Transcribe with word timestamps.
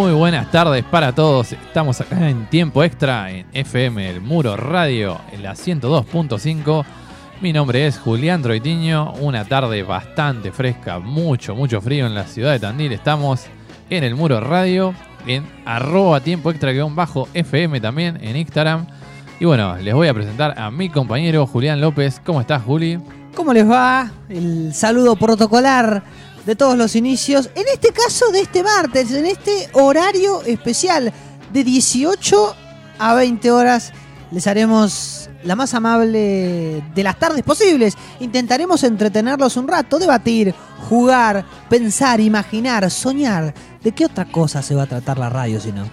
Muy 0.00 0.12
buenas 0.12 0.50
tardes 0.50 0.82
para 0.82 1.14
todos. 1.14 1.52
Estamos 1.52 2.00
acá 2.00 2.30
en 2.30 2.46
tiempo 2.48 2.82
extra 2.82 3.30
en 3.30 3.44
FM 3.52 4.08
El 4.08 4.22
Muro 4.22 4.56
Radio 4.56 5.20
en 5.30 5.42
la 5.42 5.52
102.5. 5.52 6.86
Mi 7.42 7.52
nombre 7.52 7.86
es 7.86 7.98
Julián 7.98 8.40
Troitiño. 8.40 9.12
Una 9.20 9.44
tarde 9.44 9.82
bastante 9.82 10.52
fresca, 10.52 11.00
mucho, 11.00 11.54
mucho 11.54 11.82
frío 11.82 12.06
en 12.06 12.14
la 12.14 12.24
ciudad 12.24 12.52
de 12.52 12.60
Tandil. 12.60 12.94
Estamos 12.94 13.44
en 13.90 14.02
El 14.02 14.14
Muro 14.14 14.40
Radio, 14.40 14.94
en 15.26 15.44
arroba 15.66 16.20
tiempo 16.20 16.50
extra 16.50 16.72
bajo 16.86 17.28
FM 17.34 17.78
también 17.82 18.18
en 18.22 18.36
Instagram. 18.36 18.86
Y 19.38 19.44
bueno, 19.44 19.76
les 19.76 19.92
voy 19.92 20.08
a 20.08 20.14
presentar 20.14 20.58
a 20.58 20.70
mi 20.70 20.88
compañero 20.88 21.46
Julián 21.46 21.78
López. 21.78 22.22
¿Cómo 22.24 22.40
estás, 22.40 22.62
Juli? 22.62 22.98
¿Cómo 23.34 23.52
les 23.52 23.68
va? 23.68 24.10
El 24.30 24.72
saludo 24.72 25.14
protocolar 25.16 26.02
de 26.46 26.56
todos 26.56 26.76
los 26.76 26.96
inicios. 26.96 27.50
En 27.54 27.64
este 27.72 27.92
caso 27.92 28.30
de 28.30 28.40
este 28.40 28.62
martes, 28.62 29.12
en 29.12 29.26
este 29.26 29.68
horario 29.72 30.42
especial 30.42 31.12
de 31.52 31.64
18 31.64 32.54
a 32.98 33.14
20 33.14 33.50
horas, 33.50 33.92
les 34.30 34.46
haremos 34.46 35.28
la 35.42 35.56
más 35.56 35.74
amable 35.74 36.82
de 36.94 37.02
las 37.02 37.18
tardes 37.18 37.42
posibles. 37.42 37.96
Intentaremos 38.20 38.84
entretenerlos 38.84 39.56
un 39.56 39.68
rato, 39.68 39.98
debatir, 39.98 40.54
jugar, 40.88 41.44
pensar, 41.68 42.20
imaginar, 42.20 42.90
soñar. 42.90 43.54
¿De 43.82 43.92
qué 43.92 44.04
otra 44.04 44.26
cosa 44.26 44.62
se 44.62 44.74
va 44.74 44.82
a 44.82 44.86
tratar 44.86 45.18
la 45.18 45.30
radio 45.30 45.60
si 45.60 45.72
no? 45.72 45.84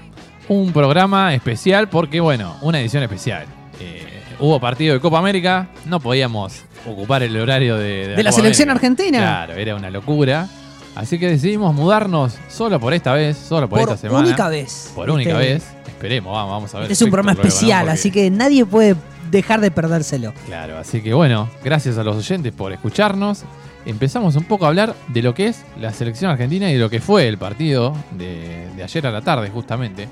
Un 0.50 0.72
programa 0.72 1.34
especial 1.34 1.90
porque, 1.90 2.20
bueno, 2.20 2.56
una 2.62 2.80
edición 2.80 3.03
especial. 3.03 3.45
Eh, 3.80 4.23
hubo 4.40 4.59
partido 4.59 4.94
de 4.94 5.00
Copa 5.00 5.20
América, 5.20 5.70
no 5.86 6.00
podíamos 6.00 6.64
ocupar 6.88 7.23
el 7.23 7.35
horario 7.38 7.77
de, 7.77 8.16
de, 8.16 8.23
la, 8.23 8.31
selección 8.31 8.69
argentina. 8.69 9.17
Claro, 9.19 9.53
era 9.53 9.75
una 9.75 9.89
locura. 9.89 10.47
Así 10.95 11.19
que 11.19 11.29
decidimos 11.29 11.75
mudarnos 11.75 12.38
solo 12.49 12.79
por 12.79 12.94
esta 12.94 13.13
vez, 13.13 13.38
solo 13.38 13.69
por, 13.69 13.79
esta 13.81 13.97
semana. 13.97 14.19
Por 14.19 14.27
única 14.27 14.49
vez. 14.49 14.91
Por 14.95 15.09
única 15.11 15.41
este 15.41 15.53
vez. 15.53 15.63
Esperemos, 15.88 16.33
vamos, 16.33 16.52
vamos 16.52 16.75
a 16.75 16.79
ver. 16.79 16.91
es 16.91 17.02
un 17.02 17.11
programa 17.11 17.33
especial, 17.33 17.89
así 17.89 18.09
que 18.09 18.31
nadie 18.31 18.66
puede 18.66 18.95
dejar 19.29 19.61
de 19.61 19.69
perdérselo. 19.69 20.33
Claro, 20.47 20.77
así 20.77 21.02
que 21.02 21.13
bueno, 21.13 21.50
gracias 21.63 21.97
a 21.97 22.03
los 22.03 22.16
oyentes 22.16 22.51
por 22.51 22.72
escucharnos. 22.72 23.44
Empezamos 23.85 24.35
un 24.35 24.44
poco 24.44 24.66
a 24.66 24.69
hablar 24.69 24.95
de 25.09 25.22
lo 25.22 25.33
que 25.33 25.47
es 25.47 25.63
la 25.79 25.94
selección 25.94 26.31
argentina 26.31 26.69
y 26.69 26.73
de 26.73 26.79
lo 26.79 26.89
que 26.89 27.00
fue 27.00 27.28
el 27.28 27.38
partido 27.38 27.95
de, 28.12 28.67
de 28.75 28.83
ayer 28.83 29.06
a 29.07 29.12
la 29.12 29.22
tarde, 29.22 29.50
justamente. 29.50 30.07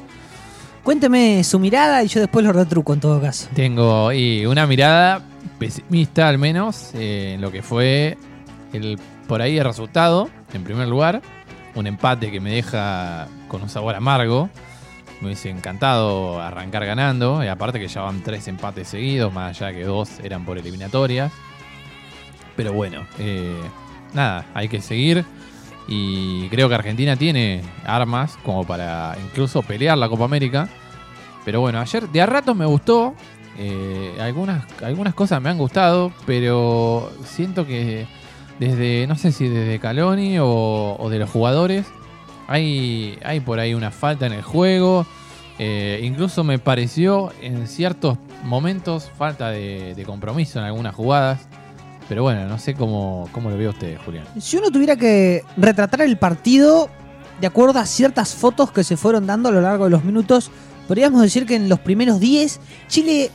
Cuénteme 0.84 1.44
su 1.44 1.58
mirada 1.58 2.04
y 2.04 2.08
yo 2.08 2.20
después 2.20 2.46
lo 2.46 2.54
retruco 2.54 2.94
en 2.94 3.00
todo 3.00 3.20
caso. 3.20 3.48
Tengo 3.56 4.14
y 4.14 4.46
una 4.46 4.68
mirada 4.68 5.24
pesimista 5.60 6.28
al 6.28 6.38
menos 6.38 6.92
eh, 6.94 7.34
en 7.36 7.42
lo 7.42 7.52
que 7.52 7.62
fue 7.62 8.18
el 8.74 9.00
por 9.28 9.42
ahí 9.42 9.58
el 9.58 9.66
resultado, 9.66 10.30
en 10.54 10.64
primer 10.64 10.88
lugar. 10.88 11.22
Un 11.74 11.88
empate 11.88 12.32
que 12.32 12.40
me 12.40 12.54
deja 12.54 13.28
con 13.48 13.62
un 13.62 13.70
sabor 13.70 13.96
amargo. 13.96 14.50
Me 15.20 15.28
hubiese 15.28 15.50
encantado 15.50 16.42
arrancar 16.42 16.86
ganando. 16.86 17.44
Y 17.44 17.48
aparte 17.48 17.80
que 17.80 17.88
ya 17.88 18.02
van 18.02 18.22
tres 18.22 18.48
empates 18.48 18.88
seguidos, 18.88 19.34
más 19.34 19.62
allá 19.62 19.74
que 19.74 19.84
dos 19.84 20.20
eran 20.24 20.46
por 20.46 20.58
eliminatorias. 20.58 21.32
Pero 22.56 22.72
bueno, 22.72 23.06
eh, 23.20 23.60
nada, 24.14 24.46
hay 24.54 24.70
que 24.70 24.82
seguir. 24.82 25.26
Y 25.88 26.48
creo 26.50 26.70
que 26.70 26.76
Argentina 26.76 27.16
tiene 27.16 27.62
armas 27.86 28.38
como 28.44 28.66
para 28.66 29.16
incluso 29.24 29.62
pelear 29.62 29.98
la 29.98 30.08
Copa 30.08 30.26
América. 30.26 30.70
Pero 31.44 31.62
bueno, 31.62 31.80
ayer 31.80 32.08
de 32.10 32.22
a 32.22 32.26
ratos 32.26 32.56
me 32.56 32.66
gustó. 32.66 33.14
Eh, 33.58 34.16
algunas, 34.20 34.66
algunas 34.82 35.14
cosas 35.14 35.42
me 35.42 35.50
han 35.50 35.58
gustado, 35.58 36.12
pero 36.26 37.12
siento 37.24 37.66
que 37.66 38.06
desde, 38.60 39.06
no 39.08 39.16
sé 39.16 39.32
si 39.32 39.48
desde 39.48 39.80
Caloni 39.80 40.38
o, 40.40 41.08
de 41.10 41.20
los 41.20 41.30
jugadores, 41.30 41.86
hay, 42.48 43.18
hay 43.24 43.40
por 43.40 43.60
ahí 43.60 43.74
una 43.74 43.92
falta 43.92 44.26
en 44.26 44.34
el 44.34 44.42
juego. 44.42 45.06
Eh, 45.58 46.02
incluso 46.04 46.44
me 46.44 46.60
pareció 46.60 47.32
en 47.42 47.68
ciertos 47.68 48.18
momentos 48.44 49.10
falta 49.18 49.50
de, 49.50 50.04
compromiso 50.06 50.60
en 50.60 50.66
algunas 50.66 50.94
jugadas. 50.96 51.48
Pero 52.08 52.22
bueno, 52.22 52.46
no 52.46 52.60
sé 52.60 52.76
cómo, 52.76 53.28
cómo 53.32 53.50
lo 53.50 53.58
ve 53.58 53.68
usted, 53.68 53.98
Julián. 54.06 54.26
Si 54.40 54.58
uno 54.58 54.70
tuviera 54.70 54.96
que 54.96 55.44
retratar 55.58 56.02
el 56.02 56.18
partido 56.18 56.90
de 57.42 57.48
acuerdo 57.48 57.80
a 57.80 57.86
ciertas 57.86 58.36
fotos 58.36 58.72
que 58.72 58.84
se 58.84 58.96
fueron 58.96 59.26
dando 59.26 59.50
a 59.50 59.52
lo 59.52 59.62
largo 59.62 59.86
de 59.86 59.90
los 59.90 60.04
minutos, 60.04 60.52
podríamos 60.88 61.22
decir 61.22 61.48
que 61.48 61.56
en 61.56 61.68
los 61.68 61.80
primeros 61.80 62.20
10 62.20 62.60
Chile 62.88 63.32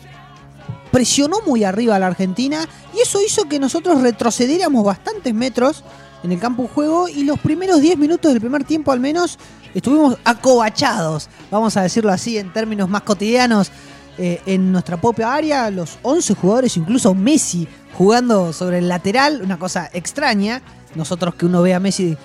presionó 0.91 1.39
muy 1.47 1.65
arriba 1.65 1.97
a 1.97 1.99
la 1.99 2.06
Argentina 2.06 2.69
y 2.95 3.01
eso 3.01 3.21
hizo 3.25 3.49
que 3.49 3.59
nosotros 3.59 4.01
retrocediéramos 4.03 4.84
bastantes 4.84 5.33
metros 5.34 5.84
en 6.23 6.33
el 6.33 6.39
campo 6.39 6.62
de 6.62 6.69
juego 6.69 7.09
y 7.09 7.25
los 7.25 7.39
primeros 7.39 7.81
10 7.81 7.99
minutos 7.99 8.33
del 8.33 8.41
primer 8.41 8.65
tiempo 8.65 8.93
al 8.93 9.01
menos 9.01 9.39
estuvimos 9.75 10.17
acobachados, 10.25 11.28
vamos 11.51 11.77
a 11.77 11.83
decirlo 11.83 12.11
así 12.11 12.39
en 12.39 12.53
términos 12.53 12.89
más 12.89 13.03
cotidianos, 13.03 13.71
eh, 14.19 14.43
en 14.45 14.73
nuestra 14.73 15.01
propia 15.01 15.33
área, 15.33 15.71
los 15.71 15.99
11 16.03 16.34
jugadores, 16.34 16.77
incluso 16.77 17.15
Messi 17.15 17.67
jugando 17.97 18.53
sobre 18.53 18.78
el 18.78 18.89
lateral, 18.89 19.41
una 19.43 19.59
cosa 19.59 19.89
extraña, 19.93 20.61
nosotros 20.95 21.37
que 21.37 21.47
uno 21.47 21.62
ve 21.62 21.75
a 21.75 21.81
Messi 21.81 22.17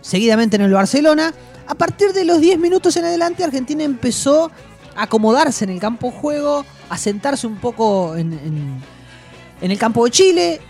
seguidamente 0.00 0.56
en 0.56 0.62
el 0.62 0.72
Barcelona, 0.72 1.34
a 1.66 1.74
partir 1.74 2.12
de 2.12 2.24
los 2.24 2.40
10 2.40 2.58
minutos 2.58 2.96
en 2.96 3.04
adelante 3.04 3.44
Argentina 3.44 3.84
empezó 3.84 4.50
acomodarse 4.96 5.64
en 5.64 5.70
el 5.70 5.80
campo 5.80 6.08
de 6.10 6.12
juego, 6.18 6.64
a 6.88 6.98
sentarse 6.98 7.46
un 7.46 7.56
poco 7.56 8.16
en, 8.16 8.82
el 9.60 9.78
campo 9.78 10.04
de 10.04 10.10
Chile, 10.10 10.60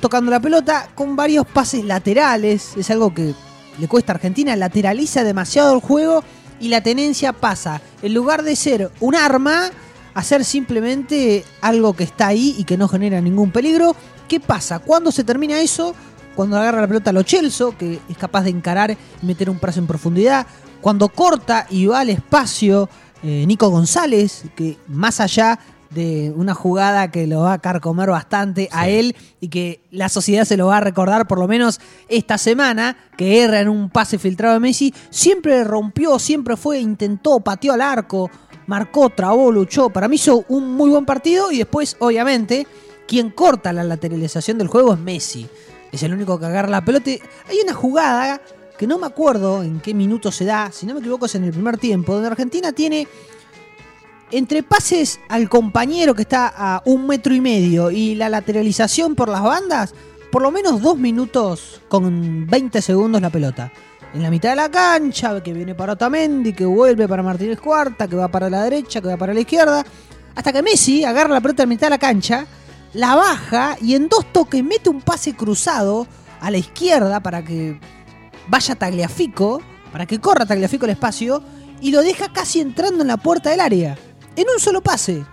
tocando 0.00 0.30
la 0.30 0.40
pelota 0.40 0.88
con 0.94 1.16
varios 1.16 1.46
pases 1.46 1.84
laterales. 1.84 2.76
Es 2.76 2.90
algo 2.90 3.12
que 3.12 3.34
le 3.78 3.88
cuesta 3.88 4.12
a 4.12 4.16
Argentina, 4.16 4.54
lateraliza 4.56 5.24
demasiado 5.24 5.74
el 5.74 5.80
juego 5.80 6.22
y 6.60 6.68
la 6.68 6.82
tenencia 6.82 7.32
pasa, 7.32 7.80
en 8.02 8.14
lugar 8.14 8.42
de 8.42 8.56
ser 8.56 8.90
un 9.00 9.14
arma, 9.14 9.70
a 10.14 10.22
ser 10.22 10.44
simplemente 10.44 11.44
algo 11.60 11.94
que 11.94 12.04
está 12.04 12.28
ahí 12.28 12.54
y 12.56 12.64
que 12.64 12.76
no 12.76 12.88
genera 12.88 13.20
ningún 13.20 13.50
peligro. 13.50 13.96
¿Qué 14.28 14.38
pasa? 14.40 14.78
Cuando 14.78 15.10
se 15.10 15.24
termina 15.24 15.60
eso, 15.60 15.94
cuando 16.34 16.56
agarra 16.56 16.80
la 16.80 16.86
pelota 16.86 17.10
a 17.10 17.12
lo 17.12 17.22
Chelso, 17.22 17.76
que 17.76 18.00
es 18.08 18.16
capaz 18.16 18.42
de 18.42 18.50
encarar 18.50 18.92
y 18.92 19.26
meter 19.26 19.50
un 19.50 19.58
brazo 19.58 19.80
en 19.80 19.86
profundidad, 19.86 20.46
cuando 20.80 21.08
corta 21.08 21.66
y 21.70 21.86
va 21.86 22.00
al 22.00 22.10
espacio 22.10 22.88
eh, 23.22 23.44
Nico 23.46 23.68
González, 23.70 24.44
que 24.54 24.76
más 24.86 25.18
allá 25.18 25.58
de 25.90 26.32
una 26.34 26.54
jugada 26.54 27.10
que 27.10 27.26
lo 27.26 27.40
va 27.40 27.54
a 27.54 27.58
carcomer 27.58 28.10
bastante 28.10 28.68
a 28.72 28.88
él 28.88 29.14
y 29.40 29.48
que 29.48 29.80
la 29.90 30.08
sociedad 30.08 30.44
se 30.44 30.56
lo 30.56 30.66
va 30.66 30.78
a 30.78 30.80
recordar 30.80 31.26
por 31.26 31.38
lo 31.38 31.48
menos 31.48 31.80
esta 32.08 32.38
semana, 32.38 32.96
que 33.16 33.42
erra 33.42 33.60
en 33.60 33.68
un 33.68 33.90
pase 33.90 34.18
filtrado 34.18 34.54
de 34.54 34.60
Messi, 34.60 34.94
siempre 35.10 35.62
rompió, 35.64 36.18
siempre 36.18 36.56
fue, 36.56 36.80
intentó, 36.80 37.40
pateó 37.40 37.74
al 37.74 37.80
arco, 37.80 38.30
marcó, 38.66 39.10
trabó, 39.10 39.52
luchó. 39.52 39.90
Para 39.90 40.08
mí 40.08 40.16
hizo 40.16 40.44
un 40.48 40.72
muy 40.72 40.90
buen 40.90 41.04
partido 41.04 41.52
y 41.52 41.58
después, 41.58 41.96
obviamente, 42.00 42.66
quien 43.06 43.30
corta 43.30 43.72
la 43.72 43.84
lateralización 43.84 44.58
del 44.58 44.68
juego 44.68 44.94
es 44.94 44.98
Messi. 44.98 45.48
Es 45.92 46.02
el 46.02 46.12
único 46.12 46.38
que 46.38 46.46
agarra 46.46 46.68
la 46.68 46.84
pelota. 46.84 47.10
Hay 47.48 47.58
una 47.62 47.74
jugada 47.74 48.40
que 48.78 48.86
no 48.86 48.98
me 48.98 49.06
acuerdo 49.06 49.62
en 49.62 49.80
qué 49.80 49.94
minuto 49.94 50.32
se 50.32 50.44
da, 50.44 50.72
si 50.72 50.86
no 50.86 50.94
me 50.94 51.00
equivoco 51.00 51.26
es 51.26 51.34
en 51.36 51.44
el 51.44 51.52
primer 51.52 51.78
tiempo, 51.78 52.14
donde 52.14 52.28
Argentina 52.28 52.72
tiene 52.72 53.06
entre 54.38 54.62
pases 54.62 55.20
al 55.28 55.48
compañero 55.48 56.14
que 56.14 56.22
está 56.22 56.52
a 56.56 56.82
un 56.86 57.06
metro 57.06 57.34
y 57.34 57.40
medio 57.40 57.90
y 57.90 58.14
la 58.14 58.28
lateralización 58.28 59.14
por 59.14 59.28
las 59.28 59.42
bandas, 59.42 59.94
por 60.32 60.42
lo 60.42 60.50
menos 60.50 60.82
dos 60.82 60.98
minutos 60.98 61.80
con 61.88 62.46
20 62.46 62.82
segundos 62.82 63.22
la 63.22 63.30
pelota. 63.30 63.72
En 64.12 64.22
la 64.22 64.30
mitad 64.30 64.50
de 64.50 64.56
la 64.56 64.70
cancha, 64.70 65.42
que 65.42 65.52
viene 65.52 65.74
para 65.74 65.92
Otamendi, 65.92 66.52
que 66.52 66.64
vuelve 66.64 67.06
para 67.06 67.22
Martínez 67.22 67.60
Cuarta, 67.60 68.08
que 68.08 68.16
va 68.16 68.28
para 68.28 68.50
la 68.50 68.64
derecha, 68.64 69.00
que 69.00 69.08
va 69.08 69.16
para 69.16 69.34
la 69.34 69.40
izquierda, 69.40 69.84
hasta 70.34 70.52
que 70.52 70.62
Messi 70.62 71.04
agarra 71.04 71.34
la 71.34 71.40
pelota 71.40 71.62
en 71.62 71.68
mitad 71.68 71.86
de 71.86 71.90
la 71.90 71.98
cancha, 71.98 72.46
la 72.92 73.14
baja 73.14 73.76
y 73.80 73.94
en 73.94 74.08
dos 74.08 74.32
toques 74.32 74.62
mete 74.64 74.88
un 74.88 75.00
pase 75.00 75.34
cruzado 75.34 76.06
a 76.40 76.50
la 76.50 76.58
izquierda 76.58 77.20
para 77.20 77.44
que 77.44 77.78
vaya 78.48 78.74
Tagliafico, 78.74 79.62
para 79.92 80.06
que 80.06 80.20
corra 80.20 80.46
Tagliafico 80.46 80.86
el 80.86 80.92
espacio, 80.92 81.42
y 81.80 81.90
lo 81.90 82.02
deja 82.02 82.32
casi 82.32 82.60
entrando 82.60 83.02
en 83.02 83.08
la 83.08 83.16
puerta 83.16 83.50
del 83.50 83.60
área. 83.60 83.96
En 84.36 84.46
un 84.52 84.60
solo 84.60 84.80
pase. 84.80 85.24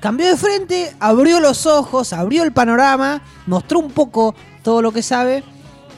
Cambió 0.00 0.28
de 0.28 0.36
frente, 0.36 0.92
abrió 1.00 1.40
los 1.40 1.66
ojos, 1.66 2.12
abrió 2.12 2.44
el 2.44 2.52
panorama, 2.52 3.22
mostró 3.46 3.80
un 3.80 3.90
poco 3.90 4.34
todo 4.62 4.80
lo 4.80 4.92
que 4.92 5.02
sabe 5.02 5.42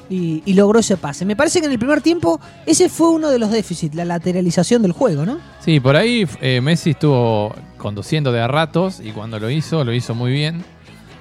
y, 0.09 0.55
logró 0.55 0.81
ese 0.81 0.97
pase. 0.97 1.25
Me 1.25 1.37
parece 1.37 1.61
que 1.61 1.67
en 1.67 1.73
el 1.73 1.79
primer 1.79 2.01
tiempo 2.01 2.41
ese 2.67 2.89
fue 2.89 3.11
uno 3.11 3.31
de 3.31 3.39
los 3.39 3.51
déficits, 3.51 3.95
la 3.95 4.05
lateralización 4.05 4.83
del 4.83 4.93
juego, 4.93 5.25
¿no? 5.25 5.39
Sí, 5.61 5.81
por 5.81 5.97
ahí 5.97 6.27
eh, 6.41 6.61
Messi 6.61 6.91
estuvo 6.91 7.55
conduciendo 7.77 8.33
de 8.33 8.41
a 8.41 8.49
ratos 8.49 9.01
y 9.01 9.13
cuando 9.13 9.39
lo 9.39 9.51
hizo, 9.51 9.85
lo 9.85 9.93
hizo 9.93 10.15
muy 10.15 10.33
bien. 10.33 10.65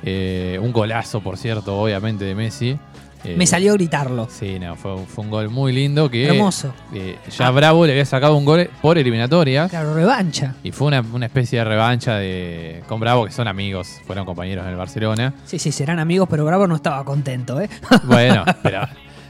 Eh, 0.03 0.57
un 0.61 0.71
golazo, 0.71 1.21
por 1.21 1.37
cierto, 1.37 1.77
obviamente, 1.77 2.23
de 2.23 2.33
Messi. 2.33 2.79
Eh, 3.25 3.35
Me 3.37 3.45
salió 3.45 3.71
a 3.71 3.75
gritarlo. 3.75 4.27
Sí, 4.29 4.59
no, 4.59 4.75
fue, 4.75 4.95
un 5.17 5.29
gol 5.29 5.49
muy 5.49 5.73
lindo 5.73 6.09
que. 6.09 6.25
Hermoso. 6.25 6.73
Eh, 6.93 7.17
ya 7.37 7.51
Bravo 7.51 7.85
le 7.85 7.91
había 7.91 8.05
sacado 8.05 8.35
un 8.37 8.45
gol 8.45 8.69
por 8.81 8.97
eliminatorias. 8.97 9.69
Claro, 9.69 9.93
revancha. 9.93 10.55
Y 10.63 10.71
fue 10.71 10.87
una, 10.87 11.25
especie 11.25 11.59
de 11.59 11.65
revancha 11.65 12.15
de 12.15 12.81
con 12.87 12.99
Bravo, 12.99 13.25
que 13.25 13.31
son 13.31 13.47
amigos, 13.47 13.99
fueron 14.05 14.25
compañeros 14.25 14.63
en 14.65 14.71
el 14.71 14.77
Barcelona. 14.77 15.33
Sí, 15.45 15.59
sí, 15.59 15.71
serán 15.71 15.99
amigos, 15.99 16.27
pero 16.29 16.45
Bravo 16.45 16.65
no 16.67 16.75
estaba 16.75 17.03
contento, 17.03 17.59
¿eh? 17.59 17.69
Bueno, 18.05 18.45
pero 18.63 18.81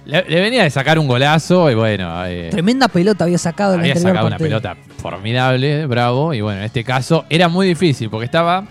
Le, 0.05 0.23
le 0.23 0.39
venía 0.39 0.63
de 0.63 0.69
sacar 0.69 0.99
un 0.99 1.07
golazo 1.07 1.69
y 1.71 1.75
bueno. 1.75 2.25
eh, 2.27 2.49
Tremenda 2.51 2.87
pelota 2.87 3.23
había 3.23 3.37
sacado 3.37 3.73
el 3.73 3.81
había 3.81 3.95
sacado 3.95 4.27
una 4.27 4.37
pelota 4.37 4.77
formidable, 4.97 5.87
bravo. 5.87 6.33
Y 6.33 6.41
bueno, 6.41 6.59
en 6.59 6.65
este 6.65 6.83
caso 6.83 7.25
era 7.29 7.47
muy 7.47 7.67
difícil 7.67 8.09
porque 8.09 8.25
estaba. 8.25 8.65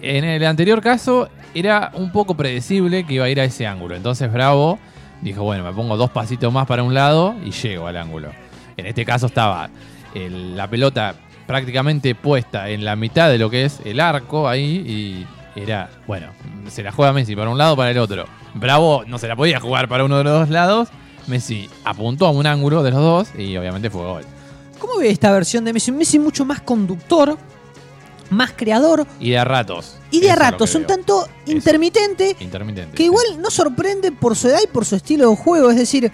En 0.00 0.24
el 0.24 0.44
anterior 0.44 0.80
caso 0.80 1.28
era 1.58 1.90
un 1.94 2.12
poco 2.12 2.36
predecible 2.36 3.04
que 3.04 3.14
iba 3.14 3.24
a 3.24 3.28
ir 3.28 3.40
a 3.40 3.44
ese 3.44 3.66
ángulo. 3.66 3.96
Entonces 3.96 4.32
Bravo 4.32 4.78
dijo: 5.22 5.42
Bueno, 5.42 5.64
me 5.64 5.72
pongo 5.72 5.96
dos 5.96 6.10
pasitos 6.10 6.52
más 6.52 6.66
para 6.66 6.82
un 6.82 6.94
lado 6.94 7.34
y 7.44 7.50
llego 7.50 7.86
al 7.86 7.96
ángulo. 7.96 8.30
En 8.76 8.86
este 8.86 9.04
caso 9.04 9.26
estaba 9.26 9.70
la 10.14 10.68
pelota 10.68 11.14
prácticamente 11.46 12.14
puesta 12.14 12.70
en 12.70 12.84
la 12.84 12.96
mitad 12.96 13.28
de 13.30 13.38
lo 13.38 13.50
que 13.50 13.64
es 13.64 13.80
el 13.84 14.00
arco 14.00 14.48
ahí 14.48 15.26
y 15.54 15.60
era, 15.60 15.88
bueno, 16.06 16.28
se 16.68 16.82
la 16.82 16.92
juega 16.92 17.12
Messi 17.12 17.34
para 17.36 17.50
un 17.50 17.58
lado 17.58 17.76
para 17.76 17.90
el 17.90 17.98
otro. 17.98 18.26
Bravo 18.54 19.04
no 19.06 19.18
se 19.18 19.28
la 19.28 19.36
podía 19.36 19.60
jugar 19.60 19.88
para 19.88 20.04
uno 20.04 20.18
de 20.18 20.24
los 20.24 20.40
dos 20.40 20.50
lados. 20.50 20.88
Messi 21.26 21.68
apuntó 21.84 22.26
a 22.26 22.30
un 22.30 22.46
ángulo 22.46 22.82
de 22.82 22.90
los 22.90 23.00
dos 23.00 23.28
y 23.38 23.56
obviamente 23.56 23.90
fue 23.90 24.02
gol. 24.02 24.22
¿Cómo 24.78 24.98
ve 24.98 25.10
esta 25.10 25.32
versión 25.32 25.64
de 25.64 25.72
Messi? 25.72 25.92
Messi 25.92 26.18
mucho 26.18 26.44
más 26.44 26.60
conductor, 26.60 27.38
más 28.30 28.52
creador 28.56 29.06
Y 29.20 29.30
de 29.30 29.38
a 29.38 29.44
ratos. 29.44 29.96
y 30.10 30.20
de 30.20 30.30
a 30.30 30.36
ratos, 30.36 30.70
que 30.72 30.78
un 30.78 30.84
tanto 30.86 31.28
intermitente 31.46 32.36
Intermitente. 32.40 32.96
que 32.96 33.04
igual 33.04 33.24
no 33.40 33.50
sorprende 33.50 34.12
por 34.12 34.36
su 34.36 34.48
edad 34.48 34.60
y 34.62 34.66
por 34.68 34.84
su 34.84 34.96
estilo 34.96 35.30
de 35.30 35.36
juego. 35.36 35.70
Es 35.70 35.76
decir, 35.76 36.10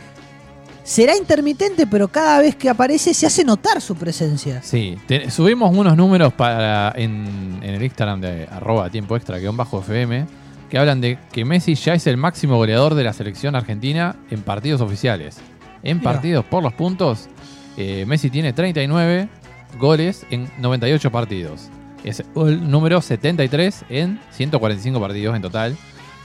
será 0.84 1.16
intermitente, 1.16 1.86
pero 1.86 2.08
cada 2.08 2.40
vez 2.40 2.56
que 2.56 2.68
aparece 2.68 3.14
se 3.14 3.26
hace 3.26 3.44
notar 3.44 3.80
su 3.80 3.94
presencia. 3.94 4.60
Sí, 4.62 4.98
te- 5.06 5.30
subimos 5.30 5.74
unos 5.76 5.96
números 5.96 6.32
para 6.32 6.92
en, 6.96 7.60
en 7.62 7.74
el 7.74 7.82
Instagram 7.82 8.20
de 8.20 8.46
arroba 8.50 8.90
tiempo 8.90 9.16
extra 9.16 9.38
guion 9.38 9.56
bajo 9.56 9.80
FM 9.80 10.26
que 10.68 10.78
hablan 10.78 11.00
de 11.00 11.18
que 11.30 11.44
Messi 11.44 11.74
ya 11.74 11.92
es 11.94 12.06
el 12.06 12.16
máximo 12.16 12.56
goleador 12.56 12.94
de 12.94 13.04
la 13.04 13.12
selección 13.12 13.54
argentina 13.54 14.16
en 14.30 14.42
partidos 14.42 14.80
oficiales. 14.80 15.36
En 15.82 15.98
Mira. 15.98 16.12
partidos 16.12 16.44
por 16.46 16.62
los 16.62 16.72
puntos, 16.72 17.28
eh, 17.76 18.04
Messi 18.06 18.30
tiene 18.30 18.52
39 18.54 19.28
goles 19.78 20.24
en 20.30 20.50
98 20.58 21.10
partidos. 21.12 21.68
Es 22.04 22.22
el 22.34 22.70
número 22.70 23.00
73 23.00 23.84
en 23.88 24.20
145 24.32 25.00
partidos 25.00 25.36
en 25.36 25.42
total 25.42 25.76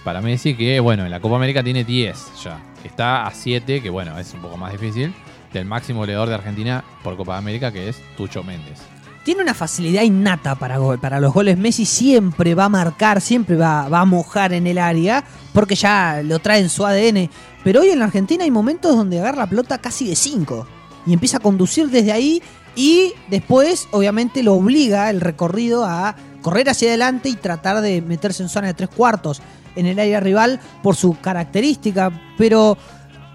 para 0.04 0.22
Messi, 0.22 0.56
que 0.56 0.80
bueno, 0.80 1.06
en 1.06 1.12
la 1.12 1.20
Copa 1.20 1.36
América 1.36 1.64
tiene 1.64 1.84
10 1.84 2.18
ya. 2.44 2.60
Está 2.84 3.28
a 3.28 3.32
7, 3.32 3.82
que 3.82 3.90
bueno, 3.90 4.18
es 4.18 4.34
un 4.34 4.42
poco 4.42 4.58
más 4.58 4.72
difícil, 4.72 5.14
del 5.54 5.66
máximo 5.66 6.00
goleador 6.00 6.30
de 6.30 6.36
Argentina 6.36 6.84
por 7.04 7.18
Copa 7.18 7.38
América, 7.38 7.72
que 7.72 7.90
es 7.90 8.02
Tucho 8.16 8.44
Méndez. 8.44 8.80
Tiene 9.24 9.44
una 9.44 9.54
facilidad 9.54 10.04
innata 10.04 10.56
para, 10.56 10.80
para 10.98 11.20
los 11.20 11.34
goles. 11.34 11.58
Messi 11.58 11.86
siempre 11.86 12.56
va 12.56 12.66
a 12.66 12.70
marcar, 12.70 13.20
siempre 13.20 13.58
va, 13.58 13.90
va 13.90 14.00
a 14.00 14.06
mojar 14.06 14.54
en 14.54 14.66
el 14.66 14.78
área, 14.78 15.24
porque 15.54 15.76
ya 15.76 16.22
lo 16.24 16.40
trae 16.40 16.62
en 16.62 16.70
su 16.70 16.86
ADN. 16.86 17.30
Pero 17.64 17.82
hoy 17.82 17.90
en 17.90 18.00
la 18.00 18.06
Argentina 18.06 18.46
hay 18.46 18.52
momentos 18.52 18.96
donde 18.96 19.20
agarra 19.20 19.40
la 19.40 19.50
pelota 19.50 19.78
casi 19.80 20.08
de 20.08 20.16
5 20.16 20.66
y 21.08 21.14
empieza 21.14 21.38
a 21.38 21.40
conducir 21.42 21.90
desde 21.90 22.12
ahí 22.12 22.42
y 22.78 23.14
después 23.28 23.88
obviamente 23.92 24.44
lo 24.44 24.54
obliga 24.54 25.10
el 25.10 25.20
recorrido 25.20 25.84
a 25.84 26.16
correr 26.44 26.70
hacia 26.70 26.90
adelante 26.90 27.28
y 27.28 27.36
tratar 27.36 27.82
de 27.82 28.04
meterse 28.04 28.44
en 28.44 28.50
zona 28.50 28.68
de 28.68 28.76
tres 28.76 28.90
cuartos 28.90 29.42
en 29.76 29.88
el 29.88 30.00
área 30.00 30.20
rival 30.20 30.60
por 30.84 30.96
su 30.96 31.20
característica. 31.20 32.12
Pero 32.38 32.78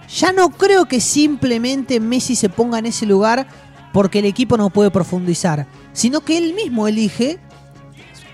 ya 0.08 0.32
no 0.32 0.50
creo 0.50 0.84
que 0.84 1.00
simplemente 1.00 1.98
Messi 1.98 2.36
se 2.36 2.48
ponga 2.48 2.78
en 2.78 2.86
ese 2.86 3.04
lugar 3.04 3.48
porque 3.92 4.20
el 4.20 4.26
equipo 4.26 4.56
no 4.56 4.70
puede 4.70 4.92
profundizar, 4.92 5.66
sino 5.92 6.20
que 6.20 6.38
él 6.38 6.54
mismo 6.54 6.86
elige 6.86 7.40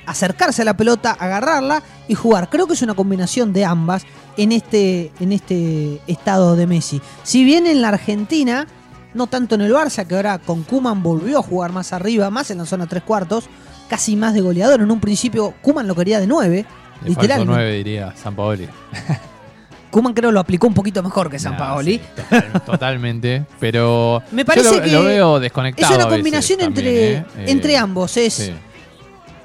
acercarse 0.05 0.61
a 0.61 0.67
la 0.67 0.77
pelota, 0.77 1.13
agarrarla 1.13 1.83
y 2.07 2.15
jugar. 2.15 2.51
Creo 2.51 2.67
que 2.67 2.75
es 2.75 2.83
una 2.83 2.95
combinación 2.95 3.55
de 3.55 3.65
ambas 3.65 4.05
en 4.37 4.53
este, 4.53 5.11
en 5.21 5.33
este 5.33 6.03
estado 6.07 6.55
de 6.55 6.67
Messi. 6.67 7.01
Si 7.23 7.45
bien 7.45 7.67
en 7.67 7.81
la 7.81 7.89
Argentina, 7.89 8.67
no 9.15 9.27
tanto 9.27 9.55
en 9.55 9.63
el 9.63 9.73
Barça, 9.73 10.07
que 10.07 10.15
ahora 10.17 10.39
con 10.39 10.63
Kuman 10.65 11.03
volvió 11.03 11.39
a 11.39 11.43
jugar 11.43 11.73
más 11.73 11.93
arriba, 11.93 12.31
más 12.31 12.51
en 12.51 12.59
la 12.59 12.67
zona 12.67 12.87
tres 12.87 13.03
cuartos, 13.03 13.45
casi 13.89 14.17
más 14.17 14.35
de 14.35 14.41
goleador. 14.41 14.81
En 14.81 14.91
un 14.91 15.01
principio 15.01 15.55
Kuman 15.63 15.87
lo 15.89 15.95
quería 15.95 16.21
de 16.21 16.27
nueve, 16.27 16.57
De 16.57 16.65
falso 17.07 17.09
literalmente. 17.21 17.53
9 17.55 17.73
diría 17.73 18.15
San 18.17 18.35
Paoli. 18.37 18.69
Kuman 19.91 20.13
creo 20.13 20.31
lo 20.31 20.41
aplicó 20.41 20.67
un 20.67 20.75
poquito 20.75 21.03
mejor 21.03 21.31
que 21.31 21.39
San 21.39 21.53
Nah, 21.53 21.59
Paoli. 21.59 21.99
sí, 21.99 22.05
total- 22.15 22.63
totalmente, 22.67 23.47
pero 23.59 24.23
Me 24.33 24.45
parece 24.45 24.69
yo 24.69 24.77
lo, 24.77 24.83
que 24.83 24.91
lo 24.93 25.05
veo 25.05 25.37
Es 25.37 25.43
desconectado. 25.43 25.95
una 25.95 26.05
a 26.05 26.07
veces 26.07 26.19
combinación 26.19 26.59
también, 26.59 26.87
entre, 26.87 27.13
¿eh? 27.13 27.25
Eh, 27.39 27.45
entre 27.51 27.77
ambos. 27.79 28.17
Es 28.19 28.35
sí. 28.35 28.53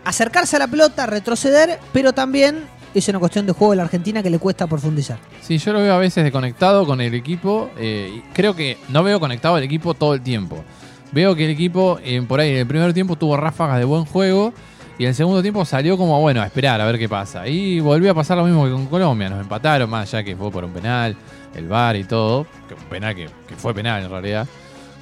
acercarse 0.04 0.58
a 0.58 0.60
la 0.60 0.68
pelota, 0.68 1.06
retroceder, 1.06 1.80
pero 1.94 2.12
también 2.12 2.66
es 3.00 3.08
una 3.10 3.20
cuestión 3.20 3.46
de 3.46 3.54
juego 3.54 3.72
de 3.72 3.78
la 3.78 3.84
Argentina 3.84 4.22
que 4.22 4.30
le 4.30 4.40
cuesta 4.40 4.68
profundizar. 4.68 5.18
Sí, 5.42 5.58
yo 5.58 5.74
lo 5.74 5.80
veo 5.80 5.94
a 5.94 5.98
veces 5.98 6.24
desconectado 6.24 6.86
con 6.86 7.02
el 7.02 7.14
equipo. 7.14 7.70
eh, 7.78 8.22
creo 8.34 8.56
que 8.56 8.78
no 8.90 9.04
veo 9.04 9.20
conectado 9.20 9.56
al 9.56 9.64
equipo 9.64 9.94
todo 9.94 10.14
el 10.14 10.22
tiempo. 10.22 10.64
Veo 11.12 11.36
que 11.36 11.46
el 11.46 11.52
equipo, 11.52 12.00
eh, 12.04 12.22
por 12.28 12.40
ahí, 12.40 12.52
en 12.52 12.58
el 12.58 12.68
primer 12.68 12.94
tiempo 12.94 13.16
tuvo 13.16 13.38
ráfagas 13.38 13.78
de 13.80 13.86
buen 13.86 14.06
juego. 14.06 14.54
Y 14.98 15.04
en 15.04 15.10
el 15.10 15.16
segundo 15.16 15.42
tiempo 15.42 15.66
salió 15.66 15.98
como, 15.98 16.20
bueno, 16.22 16.42
a 16.42 16.46
esperar 16.46 16.80
a 16.80 16.86
ver 16.86 17.00
qué 17.00 17.10
pasa. 17.10 17.48
Y 17.48 17.80
volvió 17.80 18.12
a 18.12 18.14
pasar 18.14 18.38
lo 18.38 18.46
mismo 18.46 18.66
que 18.66 18.72
con 18.72 18.86
Colombia. 18.86 19.30
Nos 19.30 19.42
empataron, 19.42 19.90
más 19.90 20.14
allá 20.14 20.24
que 20.24 20.36
fue 20.36 20.52
por 20.52 20.64
un 20.64 20.72
penal, 20.72 21.16
el 21.56 21.68
VAR 21.68 21.96
y 21.96 22.04
todo. 22.04 22.46
Que 22.68 22.76
un 22.76 22.84
penal 22.90 23.16
que 23.16 23.28
fue 23.58 23.74
penal 23.74 24.04
en 24.04 24.10
realidad. 24.10 24.48